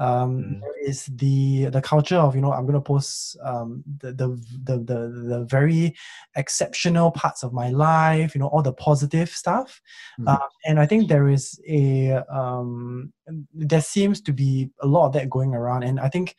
[0.00, 0.60] um, Mm.
[0.60, 4.28] there is the the culture of you know I'm gonna post um, the, the
[4.64, 5.94] the the the very
[6.36, 9.80] exceptional parts of my life, you know all the positive stuff,
[10.18, 10.26] Mm.
[10.28, 13.12] uh, and I think there is a um,
[13.54, 16.34] there seems to be a lot of that going around, and I think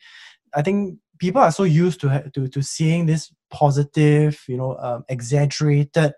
[0.54, 4.76] I think people are so used to ha- to to seeing this positive, you know,
[4.78, 6.14] um, exaggerated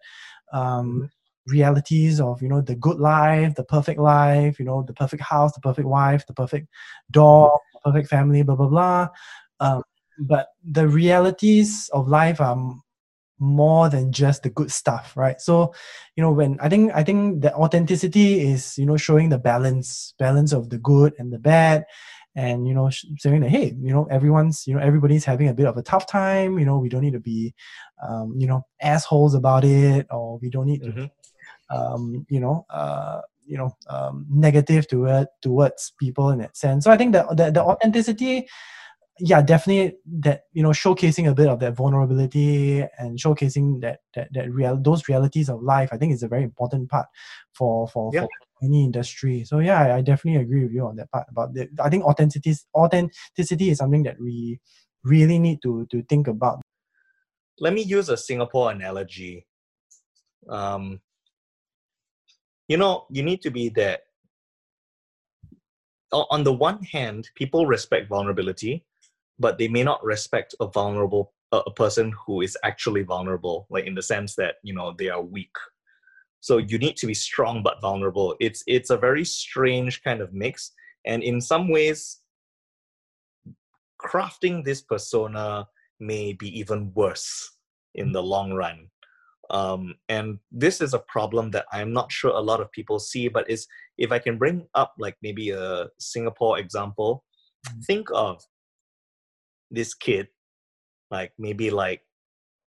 [0.52, 1.10] um,
[1.46, 5.52] realities of you know the good life, the perfect life, you know, the perfect house,
[5.54, 6.68] the perfect wife, the perfect
[7.10, 9.08] dog, the perfect family, blah blah blah.
[9.60, 9.82] Um,
[10.18, 12.56] but the realities of life are
[13.38, 15.74] more than just the good stuff right so
[16.16, 20.14] you know when i think i think the authenticity is you know showing the balance
[20.20, 21.84] balance of the good and the bad
[22.36, 25.66] and you know saying that hey you know everyone's you know everybody's having a bit
[25.66, 27.52] of a tough time you know we don't need to be
[28.08, 31.10] um, you know assholes about it or we don't need to Mhm.
[31.70, 36.84] Um, you know, uh, you know, um, negative toward towards people in that sense.
[36.84, 38.48] So I think that the, the authenticity,
[39.18, 44.28] yeah, definitely that you know, showcasing a bit of that vulnerability and showcasing that that
[44.32, 47.06] that real those realities of life, I think is a very important part
[47.52, 48.22] for for, Yeah.
[48.22, 48.28] for
[48.62, 49.44] any industry.
[49.44, 52.04] So yeah, I, I definitely agree with you on that part about the, I think
[52.04, 54.58] authenticity authenticity is something that we
[55.02, 56.62] really need to to think about.
[57.60, 59.46] let me use a Singapore analogy.
[60.48, 61.00] Um,
[62.68, 64.00] you know, you need to be that.
[66.12, 68.84] On the one hand, people respect vulnerability,
[69.38, 73.94] but they may not respect a vulnerable a person who is actually vulnerable, like in
[73.94, 75.54] the sense that you know they are weak.
[76.40, 78.34] So you need to be strong but vulnerable.
[78.40, 80.72] It's it's a very strange kind of mix,
[81.06, 82.20] and in some ways,
[84.00, 85.66] crafting this persona
[86.00, 87.56] may be even worse
[87.94, 88.88] in the long run.
[89.50, 93.28] Um, and this is a problem that I'm not sure a lot of people see,
[93.28, 93.66] but is
[93.98, 97.24] if I can bring up like maybe a Singapore example,
[97.64, 97.84] Mm.
[97.84, 98.42] think of
[99.70, 100.28] this kid,
[101.10, 102.02] like maybe like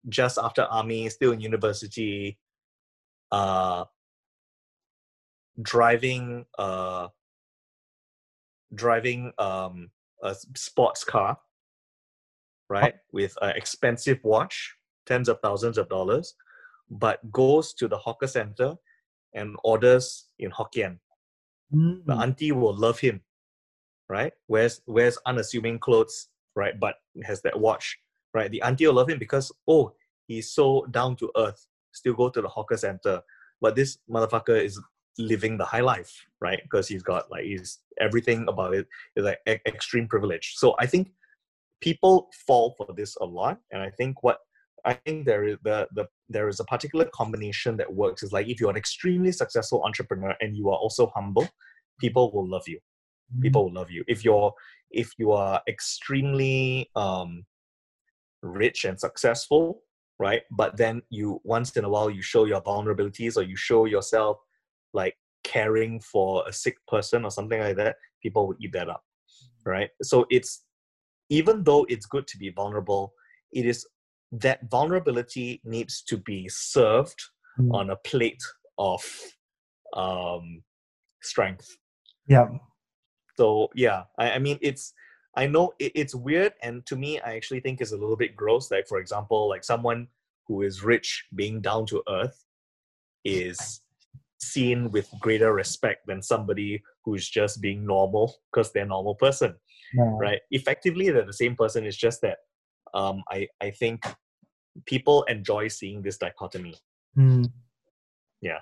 [0.10, 2.40] just after army, still in university,
[3.32, 3.86] uh,
[5.62, 7.08] driving uh,
[8.74, 9.92] driving um,
[10.24, 11.38] a sports car,
[12.70, 16.36] right, with an expensive watch, tens of thousands of dollars,
[16.90, 18.76] but goes to the hawker center
[19.34, 21.00] and orders in Hokkien.
[21.72, 21.78] The
[22.14, 23.22] Mm, auntie will love him,
[24.10, 24.34] right?
[24.48, 26.80] Wears wears unassuming clothes, right?
[26.80, 27.98] But has that watch,
[28.34, 28.52] right?
[28.52, 29.94] The auntie will love him because oh,
[30.28, 31.66] he's so down to earth.
[31.94, 33.22] Still go to the hawker center,
[33.62, 34.80] but this motherfucker is
[35.18, 36.60] living the high life, right?
[36.64, 40.54] Because he's got like he's everything about it is like e- extreme privilege.
[40.58, 41.12] So I think
[41.82, 44.40] people fall for this a lot, and I think what
[44.86, 48.48] I think there is the the there is a particular combination that works is like
[48.48, 51.48] if you're an extremely successful entrepreneur and you are also humble,
[52.00, 52.80] people will love you
[53.42, 54.54] people will love you if you're
[54.92, 57.44] if you are extremely um
[58.44, 59.82] rich and successful
[60.20, 60.44] right?
[60.52, 64.38] But then you once in a while you show your vulnerabilities or you show yourself
[64.94, 69.04] like caring for a sick person or something like that, people will eat that up,
[69.66, 69.90] right?
[70.02, 70.64] So it's
[71.30, 73.14] even though it's good to be vulnerable,
[73.52, 73.86] it is
[74.42, 77.20] that vulnerability needs to be served
[77.60, 77.72] Mm.
[77.72, 78.42] on a plate
[78.80, 79.04] of
[79.96, 80.64] um,
[81.22, 81.68] strength.
[82.28, 82.48] Yeah.
[83.38, 84.94] So yeah, I, I mean it's
[85.36, 88.36] I know it, it's weird, and to me, I actually think it's a little bit
[88.36, 88.72] gross.
[88.72, 90.08] Like for example, like someone
[90.48, 92.44] who is rich being down to earth
[93.24, 93.82] is
[94.40, 99.54] seen with greater respect than somebody who's just being normal because they're a normal person,
[99.94, 100.12] Yeah.
[100.20, 100.42] right?
[100.52, 101.86] Effectively, they're the same person.
[101.86, 102.38] It's just that
[102.96, 104.04] um, I I think
[104.86, 106.76] people enjoy seeing this dichotomy.
[107.18, 107.52] Mm.
[108.42, 108.60] Yeah.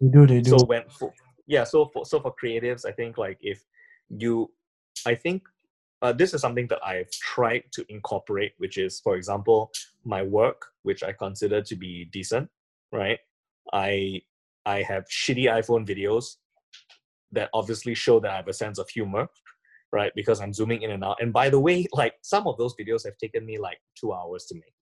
[0.00, 0.26] They do.
[0.26, 0.58] They do.
[0.58, 1.12] so when for,
[1.46, 3.64] yeah so for so for creatives i think like if
[4.08, 4.50] you
[5.06, 5.42] i think
[6.02, 9.70] uh, this is something that i've tried to incorporate which is for example
[10.04, 12.48] my work which i consider to be decent
[12.92, 13.18] right
[13.72, 14.20] i
[14.66, 16.36] i have shitty iphone videos
[17.32, 19.26] that obviously show that i have a sense of humor
[19.92, 22.74] right because i'm zooming in and out and by the way like some of those
[22.76, 24.74] videos have taken me like two hours to make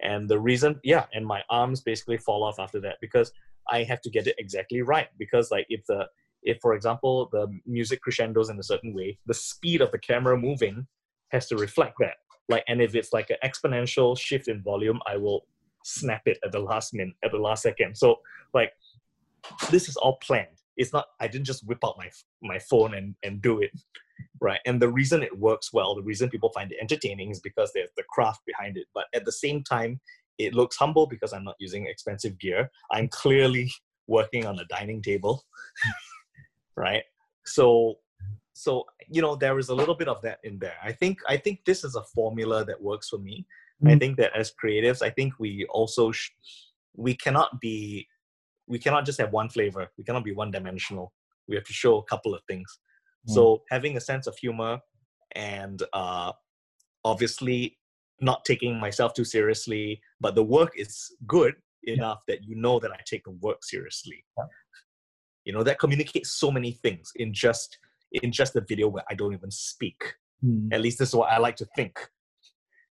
[0.00, 3.32] and the reason yeah and my arms basically fall off after that because
[3.70, 5.08] i have to get it exactly right.
[5.18, 6.06] Because like if the
[6.42, 10.36] if for example the music crescendos in a certain way the speed of the camera
[10.36, 10.86] moving
[11.28, 12.16] has to reflect that.
[12.48, 15.46] Like and if it's like an exponential shift in volume i will
[15.84, 17.96] snap it at the last minute at the last second.
[17.96, 18.16] So
[18.52, 18.72] like
[19.70, 20.58] this is all planned.
[20.76, 22.10] It's not i didn't just whip out my
[22.42, 23.70] my phone and and do it
[24.40, 27.70] right and the reason it works well the reason people find it entertaining is because
[27.74, 30.00] there's the craft behind it but at the same time
[30.38, 32.68] it looks humble because i'm not using expensive gear.
[32.90, 33.70] I'm clearly
[34.06, 35.44] working on a dining table
[36.76, 37.02] right?
[37.46, 37.96] So
[38.52, 40.76] so you know there is a little bit of that in there.
[40.82, 43.46] I think i think this is a formula that works for me.
[43.84, 43.98] I Mm.
[43.98, 46.30] think that as creatives i think we also sh-
[46.96, 48.06] we cannot be
[48.66, 49.88] we cannot just have one flavor.
[49.98, 51.12] We cannot be one dimensional.
[51.48, 52.78] We have to show a couple of things
[53.26, 54.80] so having a sense of humor
[55.34, 56.32] and uh,
[57.04, 57.78] obviously
[58.20, 61.54] not taking myself too seriously, but the work is good
[61.84, 64.24] enough that you know that I take the work seriously.
[64.38, 64.44] Yeah.
[65.44, 67.78] You know that communicates so many things in just
[68.12, 70.02] in just a video where I don't even speak.
[70.44, 70.72] Mm.
[70.72, 71.98] At least this is what I like to think,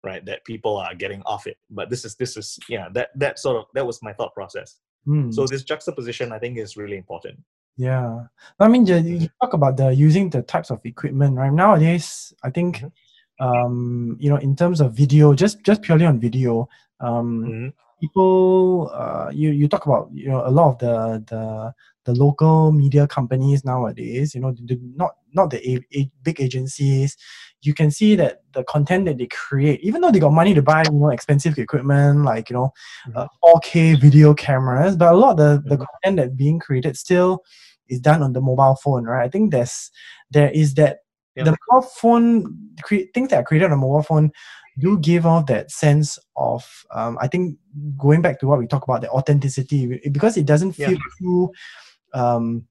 [0.04, 0.24] right?
[0.26, 1.56] That people are getting off it.
[1.70, 4.80] But this is this is yeah that that sort of that was my thought process.
[5.06, 5.32] Mm.
[5.32, 7.38] So this juxtaposition I think is really important.
[7.76, 8.26] Yeah,
[8.60, 11.52] I mean, you, you talk about the using the types of equipment, right?
[11.52, 12.92] Nowadays, I think, Mhm.
[13.40, 16.68] um, you know, in terms of video, just just purely on video,
[17.00, 17.72] um, Mhm.
[18.00, 22.72] people, uh, you you talk about, you know, a lot of the the the local
[22.72, 27.16] media companies nowadays, you know, the, not not the a, a, big agencies.
[27.62, 30.62] You can see that the content that they create, even though they got money to
[30.62, 32.72] buy, you know, expensive equipment like you know,
[33.14, 37.42] uh, 4K video cameras, but a lot of the, the content that being created still
[37.88, 39.24] is done on the mobile phone, right?
[39.24, 39.90] I think there's
[40.30, 40.98] there is that
[41.34, 41.44] Yeah.
[41.44, 42.28] the mobile phone
[42.82, 44.32] cre- things that are created on a mobile phone
[44.78, 47.58] do give off that sense of um, I think
[47.98, 50.88] going back to what we talk about the authenticity because it doesn't Yeah.
[50.88, 51.52] feel too
[52.14, 52.66] um,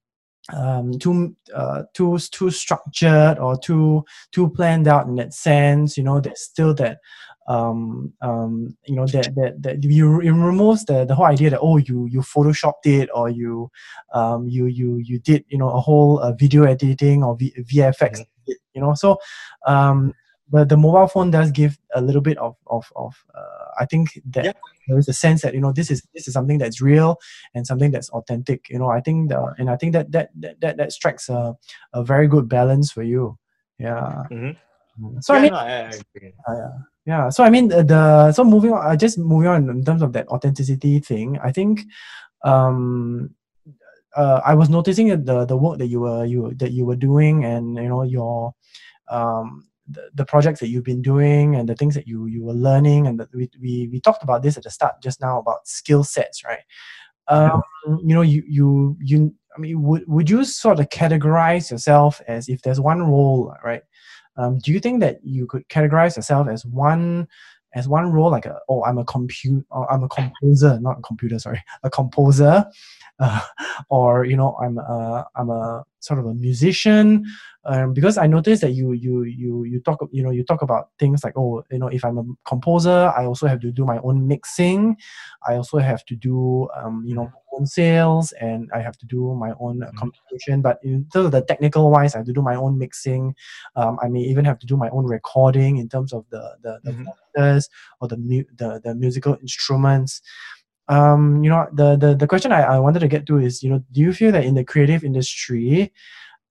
[0.53, 5.97] um, too uh, too too structured or too too planned out in that sense.
[5.97, 6.99] You know, there's still that
[7.47, 11.59] um, um, you know that that that you it removes the the whole idea that
[11.59, 13.69] oh you you photoshopped it or you
[14.13, 18.21] um, you you you did you know a whole uh, video editing or v- VFX
[18.47, 19.17] you know so
[19.65, 20.13] um,
[20.51, 24.19] but the mobile phone does give a little bit of of, of uh, I think
[24.31, 24.51] that Yeah.
[24.87, 27.17] there is a sense that you know this is this is something that's real
[27.55, 30.59] and something that's authentic you know I think the, and I think that that that
[30.61, 31.55] that, that strikes a,
[31.93, 33.37] a very good balance for you
[33.79, 34.55] yeah Mhm.
[35.21, 36.33] so I mean no, I, agree.
[37.05, 40.01] yeah so i mean the, the so moving on uh, just moving on in terms
[40.01, 41.81] of that authenticity thing i think
[42.43, 43.33] um
[44.15, 47.45] uh, i was noticing the the work that you were you that you were doing
[47.45, 48.53] and you know your
[49.09, 52.53] um the, the projects that you've been doing and the things that you you were
[52.53, 55.67] learning and that we, we we talked about this at the start just now about
[55.67, 56.59] skill sets right?
[57.27, 62.21] Um you know you you you i mean would would you sort of categorize yourself
[62.27, 63.81] as if there's one role right
[64.37, 67.27] um, do you think that you could categorize yourself as one
[67.73, 71.01] as one role like a oh i'm a compute or i'm a composer not a
[71.01, 72.65] computer sorry a composer
[73.21, 73.41] uh,
[73.89, 77.23] or you know i'm a i'm a sort of a musician
[77.65, 80.89] um, because i noticed that you you you you talk you know you talk about
[80.99, 83.99] things like oh you know if i'm a composer i also have to do my
[83.99, 84.97] own mixing
[85.47, 89.35] i also have to do um, you know own sales and I have to do
[89.35, 90.61] my own uh, communication.
[90.61, 93.35] But in terms of the technical wise, I have to do my own mixing.
[93.75, 96.79] Um, I may even have to do my own recording in terms of the the,
[96.85, 97.67] the Mhm.
[97.99, 100.21] or the, mu- the the musical instruments.
[100.87, 103.69] Um, you know, the, the the question I, I wanted to get to is, you
[103.69, 105.93] know, do you feel that in the creative industry,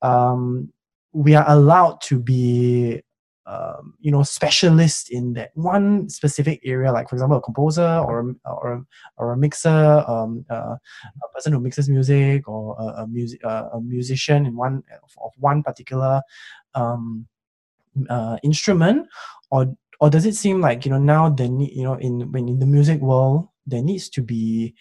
[0.02, 0.72] um,
[1.12, 3.02] we are allowed to be
[3.46, 8.34] um, you know specialist in that one specific area like for example a composer or
[8.44, 8.84] or a,
[9.16, 13.64] or a mixer um, uh, a person who mixes music or a, a music uh,
[13.72, 16.22] a musician in one of, one particular
[16.74, 17.26] um,
[18.08, 19.08] uh, instrument?
[19.50, 22.58] Or or does it seem like you know now the you know in when in
[22.58, 24.74] the music world there needs to be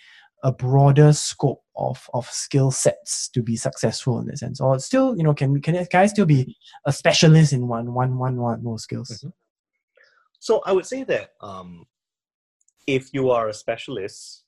[0.44, 5.16] a broader scope of of skill sets to be successful in that sense or still
[5.18, 8.64] you know can can, can i still be a specialist in one one one one
[8.64, 9.34] more skills Mhm.
[10.42, 11.86] So I would say that um,
[12.88, 14.46] if you are a specialist,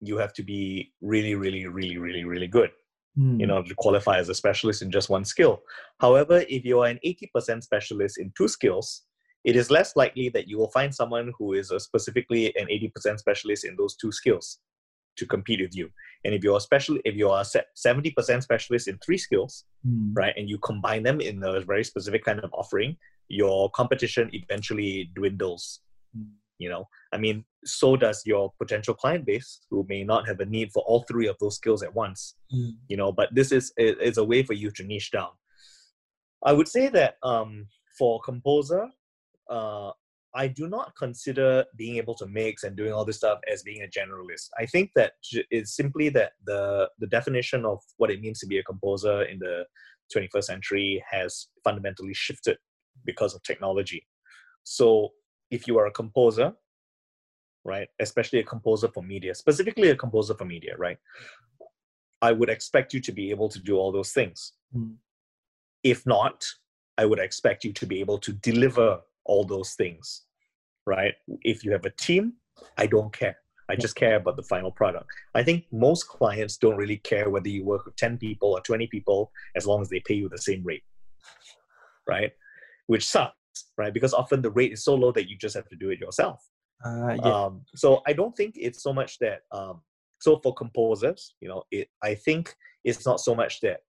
[0.00, 2.70] you have to be really, really, really, really, really good
[3.14, 3.40] Hmm.
[3.40, 5.62] in order to qualify as a specialist in just one skill.
[6.00, 9.02] However, if you are an 80% specialist in two skills,
[9.44, 13.18] it is less likely that you will find someone who is a specifically an 80%
[13.18, 14.58] specialist in those two skills
[15.16, 15.90] to compete with you.
[16.24, 20.14] And if you're a special, if you are a 70% specialist in three skills, Hmm.
[20.14, 22.96] right, and you combine them in a very specific kind of offering,
[23.28, 25.80] your competition eventually dwindles.
[26.16, 26.30] Mm.
[26.58, 30.44] You know, I mean, so does your potential client base, who may not have a
[30.44, 32.36] need for all three of those skills at once.
[32.50, 32.70] Hmm.
[32.88, 35.30] You know, but this is is a way for you to niche down.
[36.44, 37.66] I would say that um,
[37.98, 38.88] for composer,
[39.50, 39.90] uh,
[40.34, 43.82] I do not consider being able to mix and doing all this stuff as being
[43.82, 44.48] a generalist.
[44.58, 45.12] I think that
[45.50, 49.38] it's simply that the the definition of what it means to be a composer in
[49.38, 49.64] the
[50.14, 52.58] 21st century has fundamentally shifted
[53.04, 54.06] because of technology.
[54.64, 55.10] So
[55.50, 56.52] if you are a composer,
[57.64, 60.98] right, especially a composer for media, specifically a composer for media, right,
[62.22, 64.52] I would expect you to be able to do all those things.
[64.72, 64.92] Hmm.
[65.82, 66.44] If not,
[66.96, 70.22] I would expect you to be able to deliver all those things,
[70.86, 71.14] right?
[71.42, 72.34] If you have a team,
[72.76, 73.36] I don't care.
[73.68, 75.06] I just care about the final product.
[75.34, 78.86] I think most clients don't really care whether you work with 10 people or 20
[78.88, 80.82] people as long as they pay you the same rate,
[82.06, 82.32] right?
[82.86, 83.34] Which sucks,
[83.78, 83.94] right?
[83.94, 86.42] Because often the rate is so low that you just have to do it yourself.
[86.84, 87.44] Uh, yeah.
[87.44, 89.42] Um, so I don't think it's so much that.
[89.52, 89.80] Um,
[90.20, 91.88] so for composers, you know, it.
[92.02, 92.54] I think
[92.84, 93.80] it's not so much that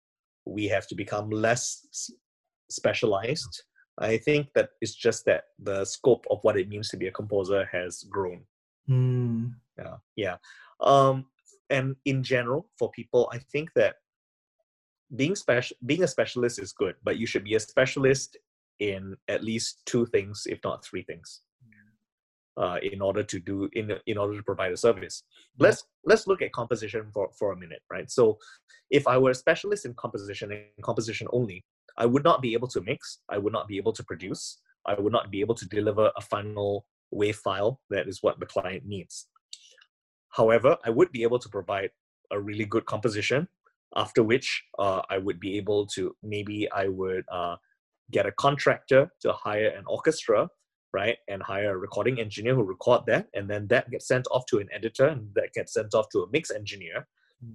[0.45, 2.11] we have to become less
[2.69, 3.63] specialized.
[3.99, 7.11] I think that it's just that the scope of what it means to be a
[7.11, 8.41] composer has grown.
[8.87, 9.47] Hmm.
[9.77, 10.37] Yeah, yeah.
[10.81, 11.25] Um,
[11.69, 13.95] and in general, for people, I think that
[15.15, 18.37] being special, being a specialist is good, but you should be a specialist
[18.79, 21.41] in at least two things, if not three things,
[22.57, 25.23] uh, in order to do in in order to provide a service.
[25.57, 25.67] Yeah.
[25.67, 28.09] Let's let's look at composition for for a minute, right?
[28.09, 28.39] So,
[28.89, 31.63] if I were a specialist in composition and composition only,
[31.97, 33.19] I would not be able to mix.
[33.29, 34.59] I would not be able to produce.
[34.85, 38.45] I would not be able to deliver a final wave file that is what the
[38.45, 39.27] client needs.
[40.29, 41.91] However, I would be able to provide
[42.31, 43.47] a really good composition,
[43.95, 47.57] after which uh, I would be able to maybe I would uh,
[48.11, 50.49] get a contractor to hire an orchestra,
[50.91, 54.45] right, and hire a recording engineer who record that, and then that gets sent off
[54.47, 57.07] to an editor, and that gets sent off to a mix engineer.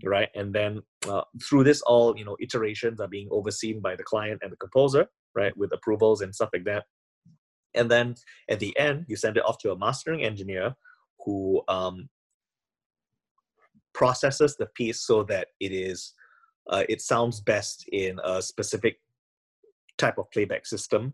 [0.04, 4.02] Right, and then uh, through this all you know iterations are being overseen by the
[4.02, 6.84] client and the composer, right, with approvals and stuff like that.
[7.74, 8.14] And then
[8.50, 10.74] at the end, you send it off to a mastering engineer
[11.24, 12.08] who um,
[13.92, 16.14] processes the piece so that it is
[16.70, 19.00] uh, it sounds best in a specific
[19.96, 21.12] type of playback system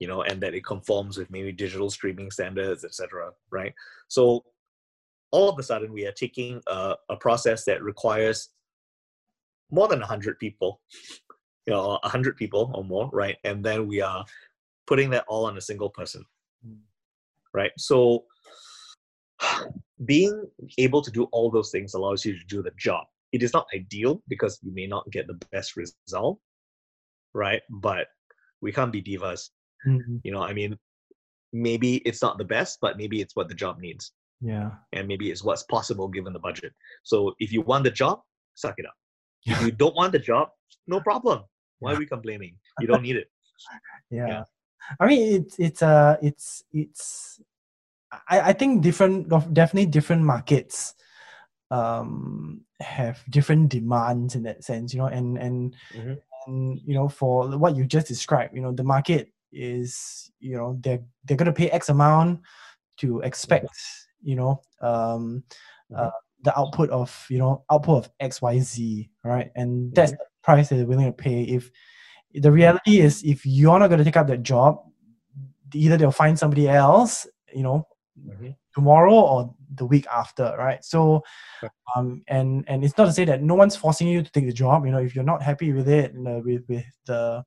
[0.00, 3.72] you know and that it conforms with maybe digital streaming standards etc right
[4.08, 4.44] so
[5.30, 8.50] all of a sudden we are taking a, a process that requires
[9.70, 10.80] more than 100 people
[11.66, 13.36] you know 100 people or more right?
[13.44, 14.24] And then we are
[14.86, 16.24] putting that all on a single person
[17.52, 17.72] right?
[17.78, 18.24] So
[20.04, 20.44] being
[20.78, 23.06] able to do all those things allows you to do the job.
[23.32, 26.38] It is not ideal because you may not get the best result
[27.34, 27.62] right?
[27.68, 28.06] But
[28.60, 29.50] we can't be divas.
[29.86, 30.20] Mhm.
[30.24, 30.76] you know i mean
[31.52, 34.70] maybe it's not the best but maybe it's what the job needs Yeah.
[34.92, 36.72] and maybe it's what's possible given the budget
[37.04, 38.20] so if you want the job
[38.54, 38.94] suck it up
[39.46, 40.50] if you don't want the job
[40.86, 41.44] no problem
[41.78, 43.30] why are we complaining you don't need it
[44.10, 44.26] yeah.
[44.28, 44.44] Yeah.
[45.00, 47.40] I mean, it's it's uh it's it's.
[48.28, 50.94] I I think different definitely different markets,
[51.72, 56.18] um, have different demands in that sense, you know, and and Mhm.
[56.46, 60.78] and you know for what you just described, you know, the market is you know
[60.82, 62.40] they're they're gonna pay X amount
[62.98, 63.74] to expect
[64.26, 65.42] you know um
[65.94, 66.10] uh,
[66.42, 69.50] the output of you know output of X Y Z, right?
[69.54, 71.42] And that's the price that they're willing to pay.
[71.42, 71.70] If
[72.34, 74.82] the reality is, if you're not going to take up that job,
[75.72, 77.86] either they'll find somebody else, you know,
[78.18, 78.56] Mhm.
[78.74, 80.84] tomorrow or the week after, right?
[80.84, 81.22] So,
[81.94, 84.52] um, and and it's not to say that no one's forcing you to take the
[84.52, 84.84] job.
[84.84, 87.44] You know, if you're not happy with it, know, with with the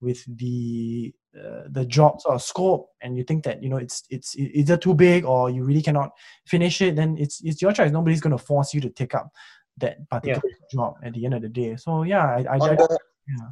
[0.00, 4.02] with the uh, the job sort of scope, and you think that you know it's
[4.10, 6.10] it's either too big or you really cannot
[6.46, 7.92] finish it, then it's it's your choice.
[7.92, 9.30] Nobody's going to force you to take up
[9.78, 11.76] that particular job at the end of the day.
[11.76, 13.48] So yeah, I, I, the- yeah.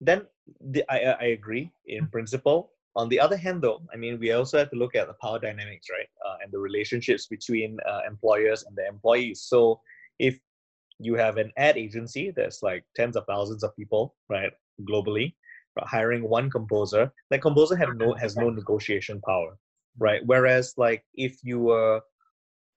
[0.00, 0.26] then
[0.60, 2.72] the, I, I agree in principle.
[2.94, 5.38] On the other hand, though, I mean, we also have to look at the power
[5.38, 9.40] dynamics, right, uh, and the relationships between uh, employers and the employees.
[9.40, 9.80] So,
[10.18, 10.38] if
[10.98, 14.52] you have an ad agency that's like tens of thousands of people, right,
[14.82, 15.34] globally,
[15.80, 19.56] Uh, hiring one composer, that composer have no has no negotiation power,
[19.98, 20.20] right?
[20.26, 22.02] Whereas, like, if you were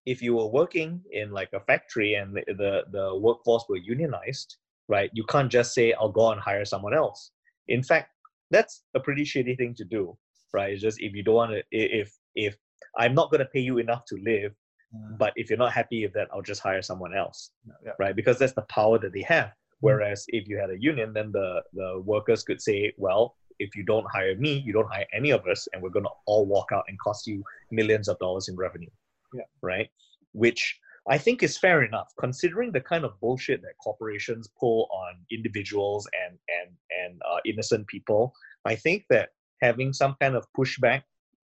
[0.06, 4.58] if you were working in like a factory and the, the, the workforce were unionized,
[4.88, 7.32] right, you can't just say, I'll go and hire someone else.
[7.68, 8.12] In fact,
[8.52, 10.16] that's a pretty shitty thing to do,
[10.54, 10.74] right?
[10.74, 12.56] It's just if you don't want to, if, if
[12.98, 14.54] I'm not going to pay you enough to live,
[14.96, 15.18] mm.
[15.18, 17.52] but if you're not happy with that, I'll just hire someone else,
[17.84, 17.94] Yeah.
[17.98, 18.16] right?
[18.16, 19.52] Because that's the power that they have.
[19.82, 23.84] Whereas if you had a union, then the, the workers could say, well, if you
[23.84, 26.70] don't hire me, you don't hire any of us, and we're going to all walk
[26.74, 28.90] out and cost you millions of dollars in revenue.
[29.34, 29.44] Yeah.
[29.62, 29.90] Right.
[30.34, 35.16] Which I think is fair enough, considering the kind of bullshit that corporations pull on
[35.32, 38.34] individuals and and and uh, innocent people.
[38.66, 39.30] I think that
[39.62, 41.04] having some kind of pushback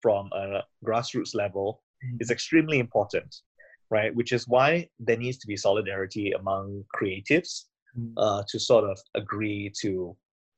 [0.01, 1.83] from a grassroots level
[2.19, 3.33] is extremely important,
[3.89, 4.13] right?
[4.13, 7.65] Which is why there needs to be solidarity among creatives.
[8.17, 10.15] Uh, to sort of agree to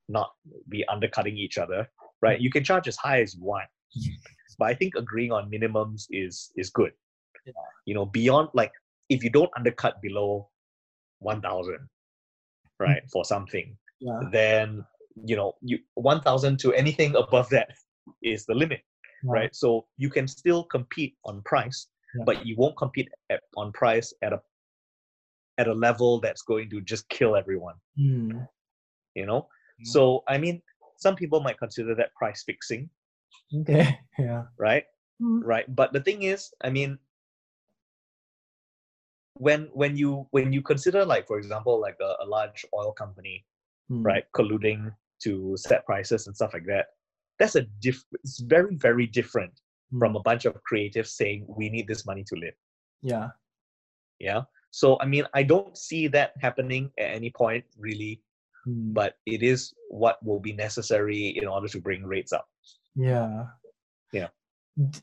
[0.08, 0.32] not
[0.70, 1.88] be undercutting each other,
[2.22, 2.40] right?
[2.40, 3.68] You can charge as high as you want,
[4.60, 6.92] but I think agreeing on minimums is is good.
[7.46, 7.54] Yeah.
[7.86, 8.72] You know, beyond like
[9.10, 10.50] if you don't undercut below
[11.20, 11.88] one thousand,
[12.80, 14.20] right, for something, yeah.
[14.32, 14.84] then
[15.24, 17.70] you know you one thousand to anything above that
[18.24, 18.82] is the limit,
[19.24, 19.32] Yeah.
[19.34, 19.56] right?
[19.56, 21.88] So you can still compete on price,
[22.26, 24.40] but you won't compete at, on price at a
[25.58, 28.48] at a level that's going to just kill everyone Mm.
[29.16, 29.48] you know
[29.82, 29.88] Mm.
[29.88, 30.62] so i mean
[30.98, 32.90] some people might consider that price fixing
[33.62, 34.00] Okay.
[34.20, 34.44] Yeah.
[34.58, 34.86] right
[35.22, 35.42] Mm.
[35.44, 37.00] right but the thing is i mean
[39.36, 43.46] when when you when you consider like for example like a, a large oil company
[43.92, 44.04] Mm.
[44.04, 44.92] right colluding
[45.22, 46.88] to set prices and stuff like that
[47.38, 49.54] that's a diff it's very very different
[50.00, 50.20] from Mm.
[50.20, 52.56] a bunch of creatives saying we need this money to live
[53.04, 53.30] Yeah.
[54.20, 54.42] yeah
[54.76, 58.20] so i mean i don't see that happening at any point really
[58.68, 58.98] Mm.
[58.98, 59.60] but it is
[59.94, 62.50] what will be necessary in order to bring rates up
[62.96, 63.54] Yeah.
[64.12, 64.30] Yeah.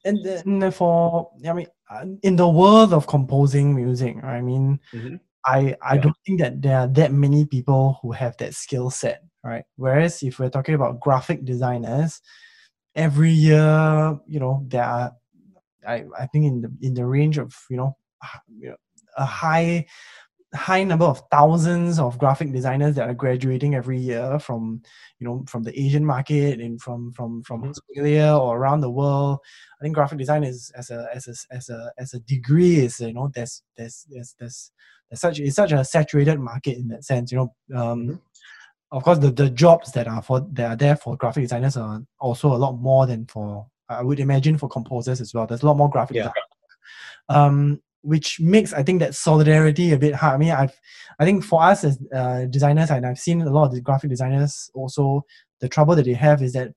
[0.04, 5.20] And then for I mean, uh, in the world of composing music, I mean, Mhm.
[5.46, 6.02] I I Yeah.
[6.02, 9.64] don't think that there are that many people who have that skill set, right?
[9.78, 12.18] Whereas if we're talking about graphic designers,
[12.98, 15.08] every year, you know, there are
[15.86, 17.94] I, I think in the in the range of you know,
[18.60, 18.80] you know
[19.16, 19.86] a high
[20.54, 24.82] high number of thousands of graphic designers that are graduating every year from
[25.18, 27.70] you know from the Asian market and from from from Mhm.
[27.70, 29.38] Australia or around the world.
[29.80, 33.00] I think graphic design is as a as a as a as a degree is
[33.00, 34.70] you know there's there's there's there's,
[35.08, 37.32] there's such it's such a saturated market in that sense.
[37.32, 37.38] You
[37.70, 38.20] know, um, Mhm.
[38.90, 42.02] of course the the jobs that are for that are there for graphic designers are
[42.20, 45.46] also a lot more than for I would imagine for composers as well.
[45.46, 46.24] There's a lot more graphic Yeah.
[46.24, 46.42] design.
[47.30, 50.34] Um, which makes I think that solidarity a bit hard.
[50.34, 50.78] I mean, I've
[51.18, 54.10] I think for us as uh, designers, and I've seen a lot of the graphic
[54.10, 55.24] designers also.
[55.60, 56.72] The trouble that they have is that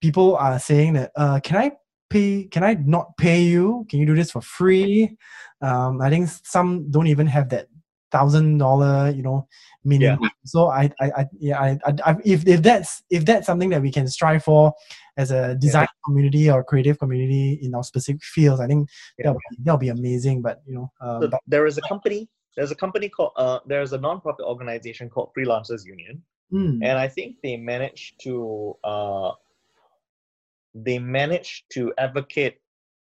[0.00, 1.72] people are saying that, uh, "Can I
[2.10, 2.44] pay?
[2.44, 3.86] Can I not pay you?
[3.88, 5.16] Can you do this for free?"
[5.62, 7.68] Um, I think some don't even have that
[8.10, 9.48] thousand dollar, you know,
[9.84, 10.30] minimum.
[10.44, 13.90] So I, I, I yeah, I, I, if if that's if that's something that we
[13.92, 14.72] can strive for
[15.16, 18.88] as a design community or creative community in our specific fields, I think
[19.18, 19.24] Yeah.
[19.26, 20.42] that'll be, that'll be amazing.
[20.42, 22.28] But you know, um, So but there is a company.
[22.56, 23.32] There's a company called.
[23.36, 28.76] Uh, there's a non-profit organization called Freelancers Union, mm, and I think they managed to.
[28.84, 29.32] Uh,
[30.74, 32.60] they managed to advocate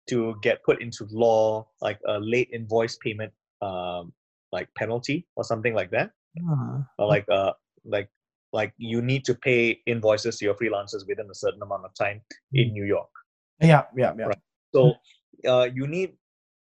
[0.08, 4.12] to get put into law like a late invoice payment, um,
[4.52, 6.10] like penalty or something like that,
[6.48, 7.52] ah, or like uh
[7.84, 8.08] like
[8.52, 12.20] like you need to pay invoices to your freelancers within a certain amount of time
[12.52, 13.08] in New York.
[13.60, 14.38] yeah, yeah, yeah, Right.
[14.74, 14.94] So
[15.46, 16.12] uh, you need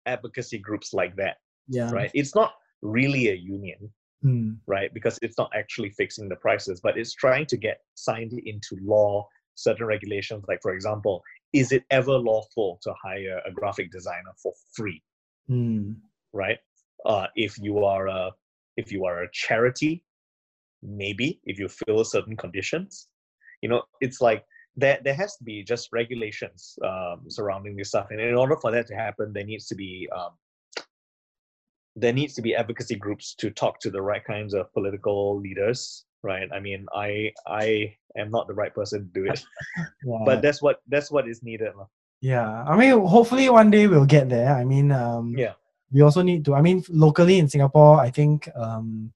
[0.05, 2.11] advocacy groups like that, yeah, right?
[2.13, 3.91] It's not really a union,
[4.23, 4.93] mm, right?
[4.93, 9.27] Because it's not actually fixing the prices, but it's trying to get signed into law
[9.55, 10.43] certain regulations.
[10.47, 11.21] Like, for example,
[11.53, 15.01] is it ever lawful to hire a graphic designer for free,
[15.49, 15.95] mm,
[16.33, 16.57] right?
[17.05, 18.31] Uh, if you are a
[18.77, 20.03] if you are a charity,
[20.81, 23.07] maybe if you fill certain conditions,
[23.61, 24.43] you know, it's like
[24.75, 28.71] there there has to be just regulations um, surrounding this stuff, and in order for
[28.71, 30.31] that to happen, there needs to be um,
[31.95, 36.05] there needs to be advocacy groups to talk to the right kinds of political leaders
[36.23, 39.43] right i mean i i am not the right person to do it
[40.03, 40.17] Yeah.
[40.25, 41.73] but that's what that's what is needed
[42.23, 44.55] yeah, I mean, hopefully one day we'll get there.
[44.55, 45.55] I mean, um, yeah
[45.93, 46.55] we also need to.
[46.55, 49.13] I mean, locally in Singapore, I think um,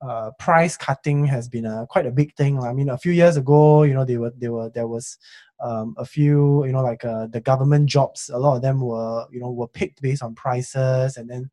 [0.00, 2.58] uh, price cutting has been a quite a big thing.
[2.62, 5.18] I mean, a few years ago, you know, they were they were there was
[5.60, 8.30] um, a few, you know, like uh, the government jobs.
[8.32, 11.50] A lot of them were, you know, were picked based on prices, and then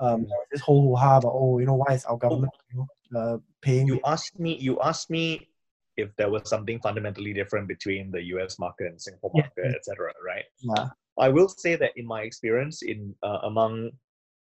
[0.00, 3.38] um, this whole hoo-ha about, oh, you know, why is our government, you know, uh,
[3.62, 3.86] paying?
[3.86, 5.48] you asked me you asked me
[5.96, 9.42] if there was something fundamentally different between the us market and singapore Yeah.
[9.42, 10.88] market etc right yeah.
[11.18, 13.92] i will say that in my experience in uh, among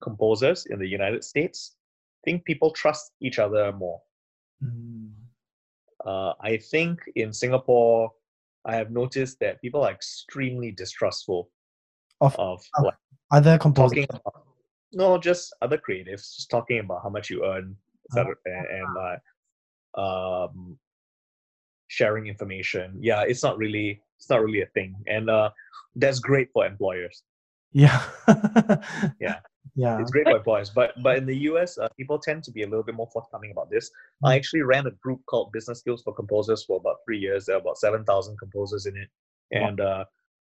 [0.02, 1.76] composers in the united states
[2.26, 4.00] think people trust each other more
[4.62, 5.12] Mm.
[6.06, 8.12] uh, I think in Singapore,
[8.66, 11.50] I have noticed that people are extremely distrustful
[12.20, 12.96] Of- of of like
[13.32, 14.06] Other composers.
[14.06, 14.46] talking about
[14.92, 17.78] no, just other creatives, just talking about how much you earn,
[18.10, 19.18] etc., and, and uh,
[20.04, 20.78] um,
[21.88, 22.98] sharing information.
[23.00, 25.52] Yeah, it's not really it's not really a thing, and uh,
[25.96, 27.24] that's great for employers.
[27.72, 28.02] Yeah.
[29.22, 29.40] Yeah.
[29.76, 30.00] Yeah.
[30.02, 32.68] It's great for employers, but but in the US, uh, people tend to be a
[32.68, 33.90] little bit more forthcoming about this.
[34.24, 37.46] I actually ran a group called Business Skills for Composers for about three years.
[37.46, 39.10] There are about seven thousand composers in it,
[39.52, 39.68] Wow.
[39.68, 40.06] and uh,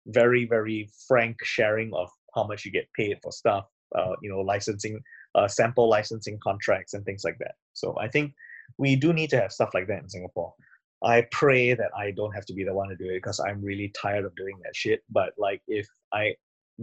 [0.07, 3.67] very very frank sharing of how much you get paid for stuff.
[3.95, 4.99] Uh, you know, licensing,
[5.35, 7.57] uh, sample licensing contracts and things like that.
[7.75, 8.33] So I think
[8.79, 10.55] we do need to have stuff like that in Singapore.
[11.05, 13.61] I pray that I don't have to be the one to do it because I'm
[13.61, 15.03] really tired of doing that shit.
[15.11, 16.35] But like, if I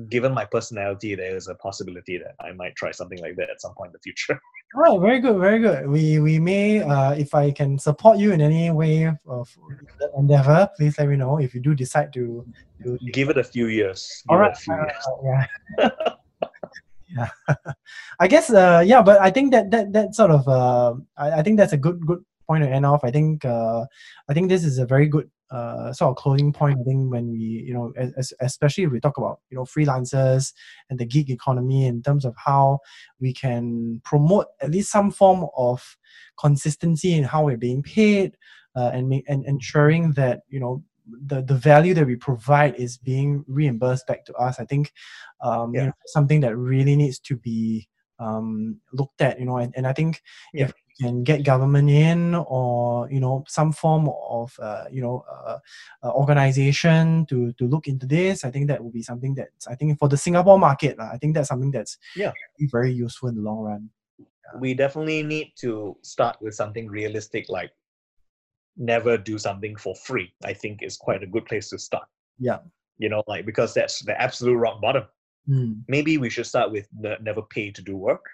[0.07, 3.73] given my personality, there's a possibility that I might try something like that at some
[3.73, 4.39] point in the future.
[4.75, 5.87] All right, very good, very good.
[5.87, 9.49] We we may, uh, if I can support you in any way of
[10.17, 11.39] endeavor, please let me know.
[11.39, 12.45] If you do decide to,
[12.83, 14.23] to Give it a few years.
[14.29, 15.05] all it few uh, years.
[15.23, 15.89] yeah,
[17.17, 17.29] yeah.
[18.19, 21.43] I guess, uh, yeah, but I think that that that sort of, uh, I, I
[21.43, 23.03] think that's a good good point to end off.
[23.03, 23.85] I think, uh,
[24.29, 26.77] I think this is a very good uh, sort of closing point.
[26.79, 30.53] I think when we, you know, as, especially if we talk about you know freelancers
[30.89, 32.79] and the gig economy in terms of how
[33.19, 35.97] we can promote at least some form of
[36.39, 38.37] consistency in how we're being paid
[38.75, 40.83] uh, and make, and ensuring that you know
[41.25, 44.59] the, the value that we provide is being reimbursed back to us.
[44.59, 44.93] I think
[45.41, 47.87] um, you know, something that really needs to be
[48.19, 49.39] um, looked at.
[49.39, 50.21] You know, and, and I think
[50.53, 50.65] Yeah.
[50.65, 55.57] if can get government in or you know some form of uh, you know uh,
[56.03, 59.75] uh, organization to to look into this, I think that will be something that's I
[59.75, 62.31] think for the Singapore market, I think that's something that's Yeah.
[62.57, 63.89] very, very useful in the long run.
[64.59, 67.71] We definitely need to start with something realistic, like
[68.77, 70.33] never do something for free.
[70.43, 72.07] I think is quite a good place to start.
[72.39, 72.59] Yeah.
[72.97, 75.03] You know, like because that's the absolute rock bottom.
[75.47, 75.81] Mm.
[75.87, 78.25] Maybe we should start with ne- never pay to do work.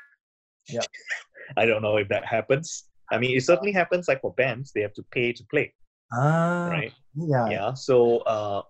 [0.70, 0.82] Yeah.
[1.58, 2.86] I don't know if that happens.
[3.12, 4.08] I mean, it certainly happens.
[4.08, 5.74] Like for bands, they have to pay to play,
[6.14, 6.94] Ah, right?
[7.16, 7.48] yeah.
[7.50, 8.62] yeah so uh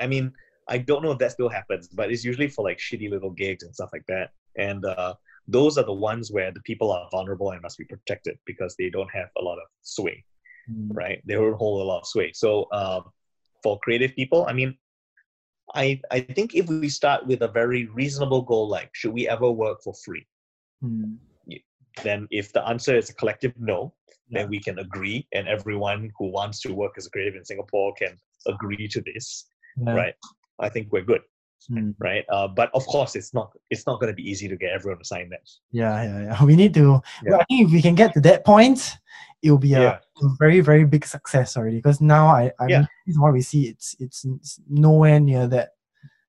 [0.00, 0.32] I- mean
[0.68, 3.62] i don't know if that still happens but it's usually for like shitty little gigs
[3.64, 5.14] and stuff like that and uh
[5.46, 8.88] those are the ones where the people are vulnerable and must be protected because they
[8.90, 10.24] don't have a lot of sway
[10.70, 10.88] Mm.
[11.02, 13.02] right they don't hold a lot of sway so um
[13.62, 14.70] for creative people i mean
[15.74, 19.50] i i think if we start with a very reasonable goal like should we ever
[19.50, 20.26] work for free
[20.82, 21.16] Mm.
[22.02, 23.94] Then if the answer is a collective no
[24.28, 24.40] Yeah.
[24.42, 27.92] then we can agree and everyone who wants to work as a creative in singapore
[27.94, 28.16] can
[28.46, 29.94] agree to this Yeah.
[29.94, 30.14] right
[30.60, 31.22] i think we're good
[31.70, 31.94] Mm.
[31.98, 34.70] right uh, but of course it's not it's not going to be easy to get
[34.76, 35.40] everyone to sign that
[35.72, 36.44] Yeah, yeah, yeah.
[36.48, 37.00] We need to.
[37.24, 37.36] Yeah.
[37.40, 38.98] I think if we can get to that point,
[39.42, 39.98] it will be a,
[40.38, 41.76] very, very big success already.
[41.80, 42.78] Because now I, I Yeah.
[42.80, 43.62] mean, this is what we see.
[43.72, 45.68] It's, it's it's nowhere near that.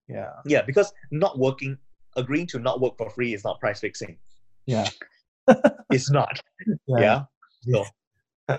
[0.08, 1.78] Yeah, yeah because not working
[2.16, 4.18] agreeing to not work for free is not price fixing
[4.68, 4.88] yeah,
[5.92, 6.40] it's not.
[6.88, 7.24] Yeah.
[7.62, 7.86] So-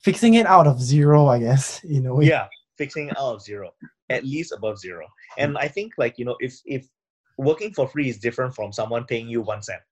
[0.00, 1.82] Fixing it out of zero, I guess.
[1.84, 2.26] In a way.
[2.26, 3.70] yeah fixing out of zero.
[4.08, 5.06] At least above zero.
[5.36, 6.88] And i think like you know if if
[7.36, 9.82] working for free is different from someone paying you one cent.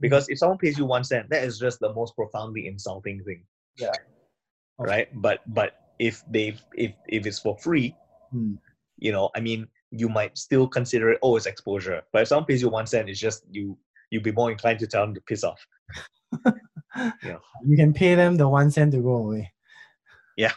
[0.00, 3.44] Because if someone pays you one cent that is just the most profoundly insulting thing.
[3.76, 3.92] Yeah.
[4.78, 5.08] Of- right?
[5.22, 7.94] But but if they if if it's for free
[8.32, 8.54] Hmm.
[8.98, 12.02] you know i mean you might still consider it oh it's exposure.
[12.12, 13.78] But if someone pays you one cent it's just you
[14.14, 15.66] you'd be more inclined to tell them to piss off
[17.22, 17.38] yeah.
[17.66, 19.52] You can pay them the one cent to go away.
[20.36, 20.52] Yeah.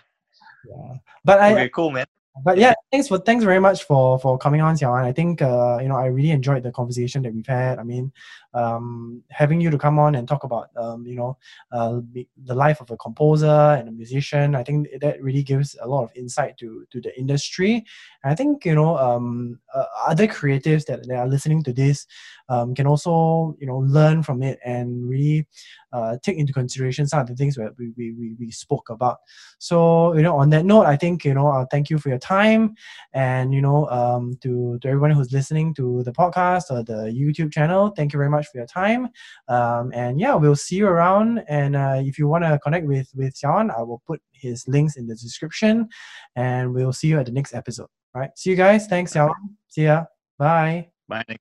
[0.68, 0.94] Yeah.
[1.24, 2.06] But I, cool man
[2.44, 5.04] but yeah, thanks for thanks very much for for coming on, Xiaoan.
[5.04, 7.80] I think uh, you know I really enjoyed the conversation that we've had.
[7.80, 8.12] I mean,
[8.58, 11.38] um, having you to come on and talk about um, you know
[11.72, 12.02] uh,
[12.46, 14.56] the life of a composer and a musician.
[14.56, 17.86] I think that really gives a lot of insight to to the industry.
[18.24, 22.08] I think you know um, uh, other creatives that, that are listening to this
[22.50, 25.46] um, can also you know learn from it and really
[25.94, 29.20] uh, take into consideration some of the things that we, we, we, we spoke about.
[29.60, 32.20] So you know on that note, I think you know I'll thank you for your
[32.20, 32.76] time
[33.14, 37.52] and you know um, to to everyone who's listening to the podcast or the YouTube
[37.52, 37.90] channel.
[37.96, 39.10] Thank you very much for your time.
[39.48, 41.44] Um, and yeah, we'll see you around.
[41.48, 44.98] And uh, if you want to connect with with Xiaoan, I will put his links
[44.98, 45.90] in the description.
[46.36, 47.88] And we'll see you at the next episode.
[48.16, 48.32] All right.
[48.36, 48.88] See you guys.
[48.88, 49.34] Thanks, Xiaoan.
[49.68, 50.06] See ya.
[50.38, 50.90] Bye.
[51.08, 51.38] Bye.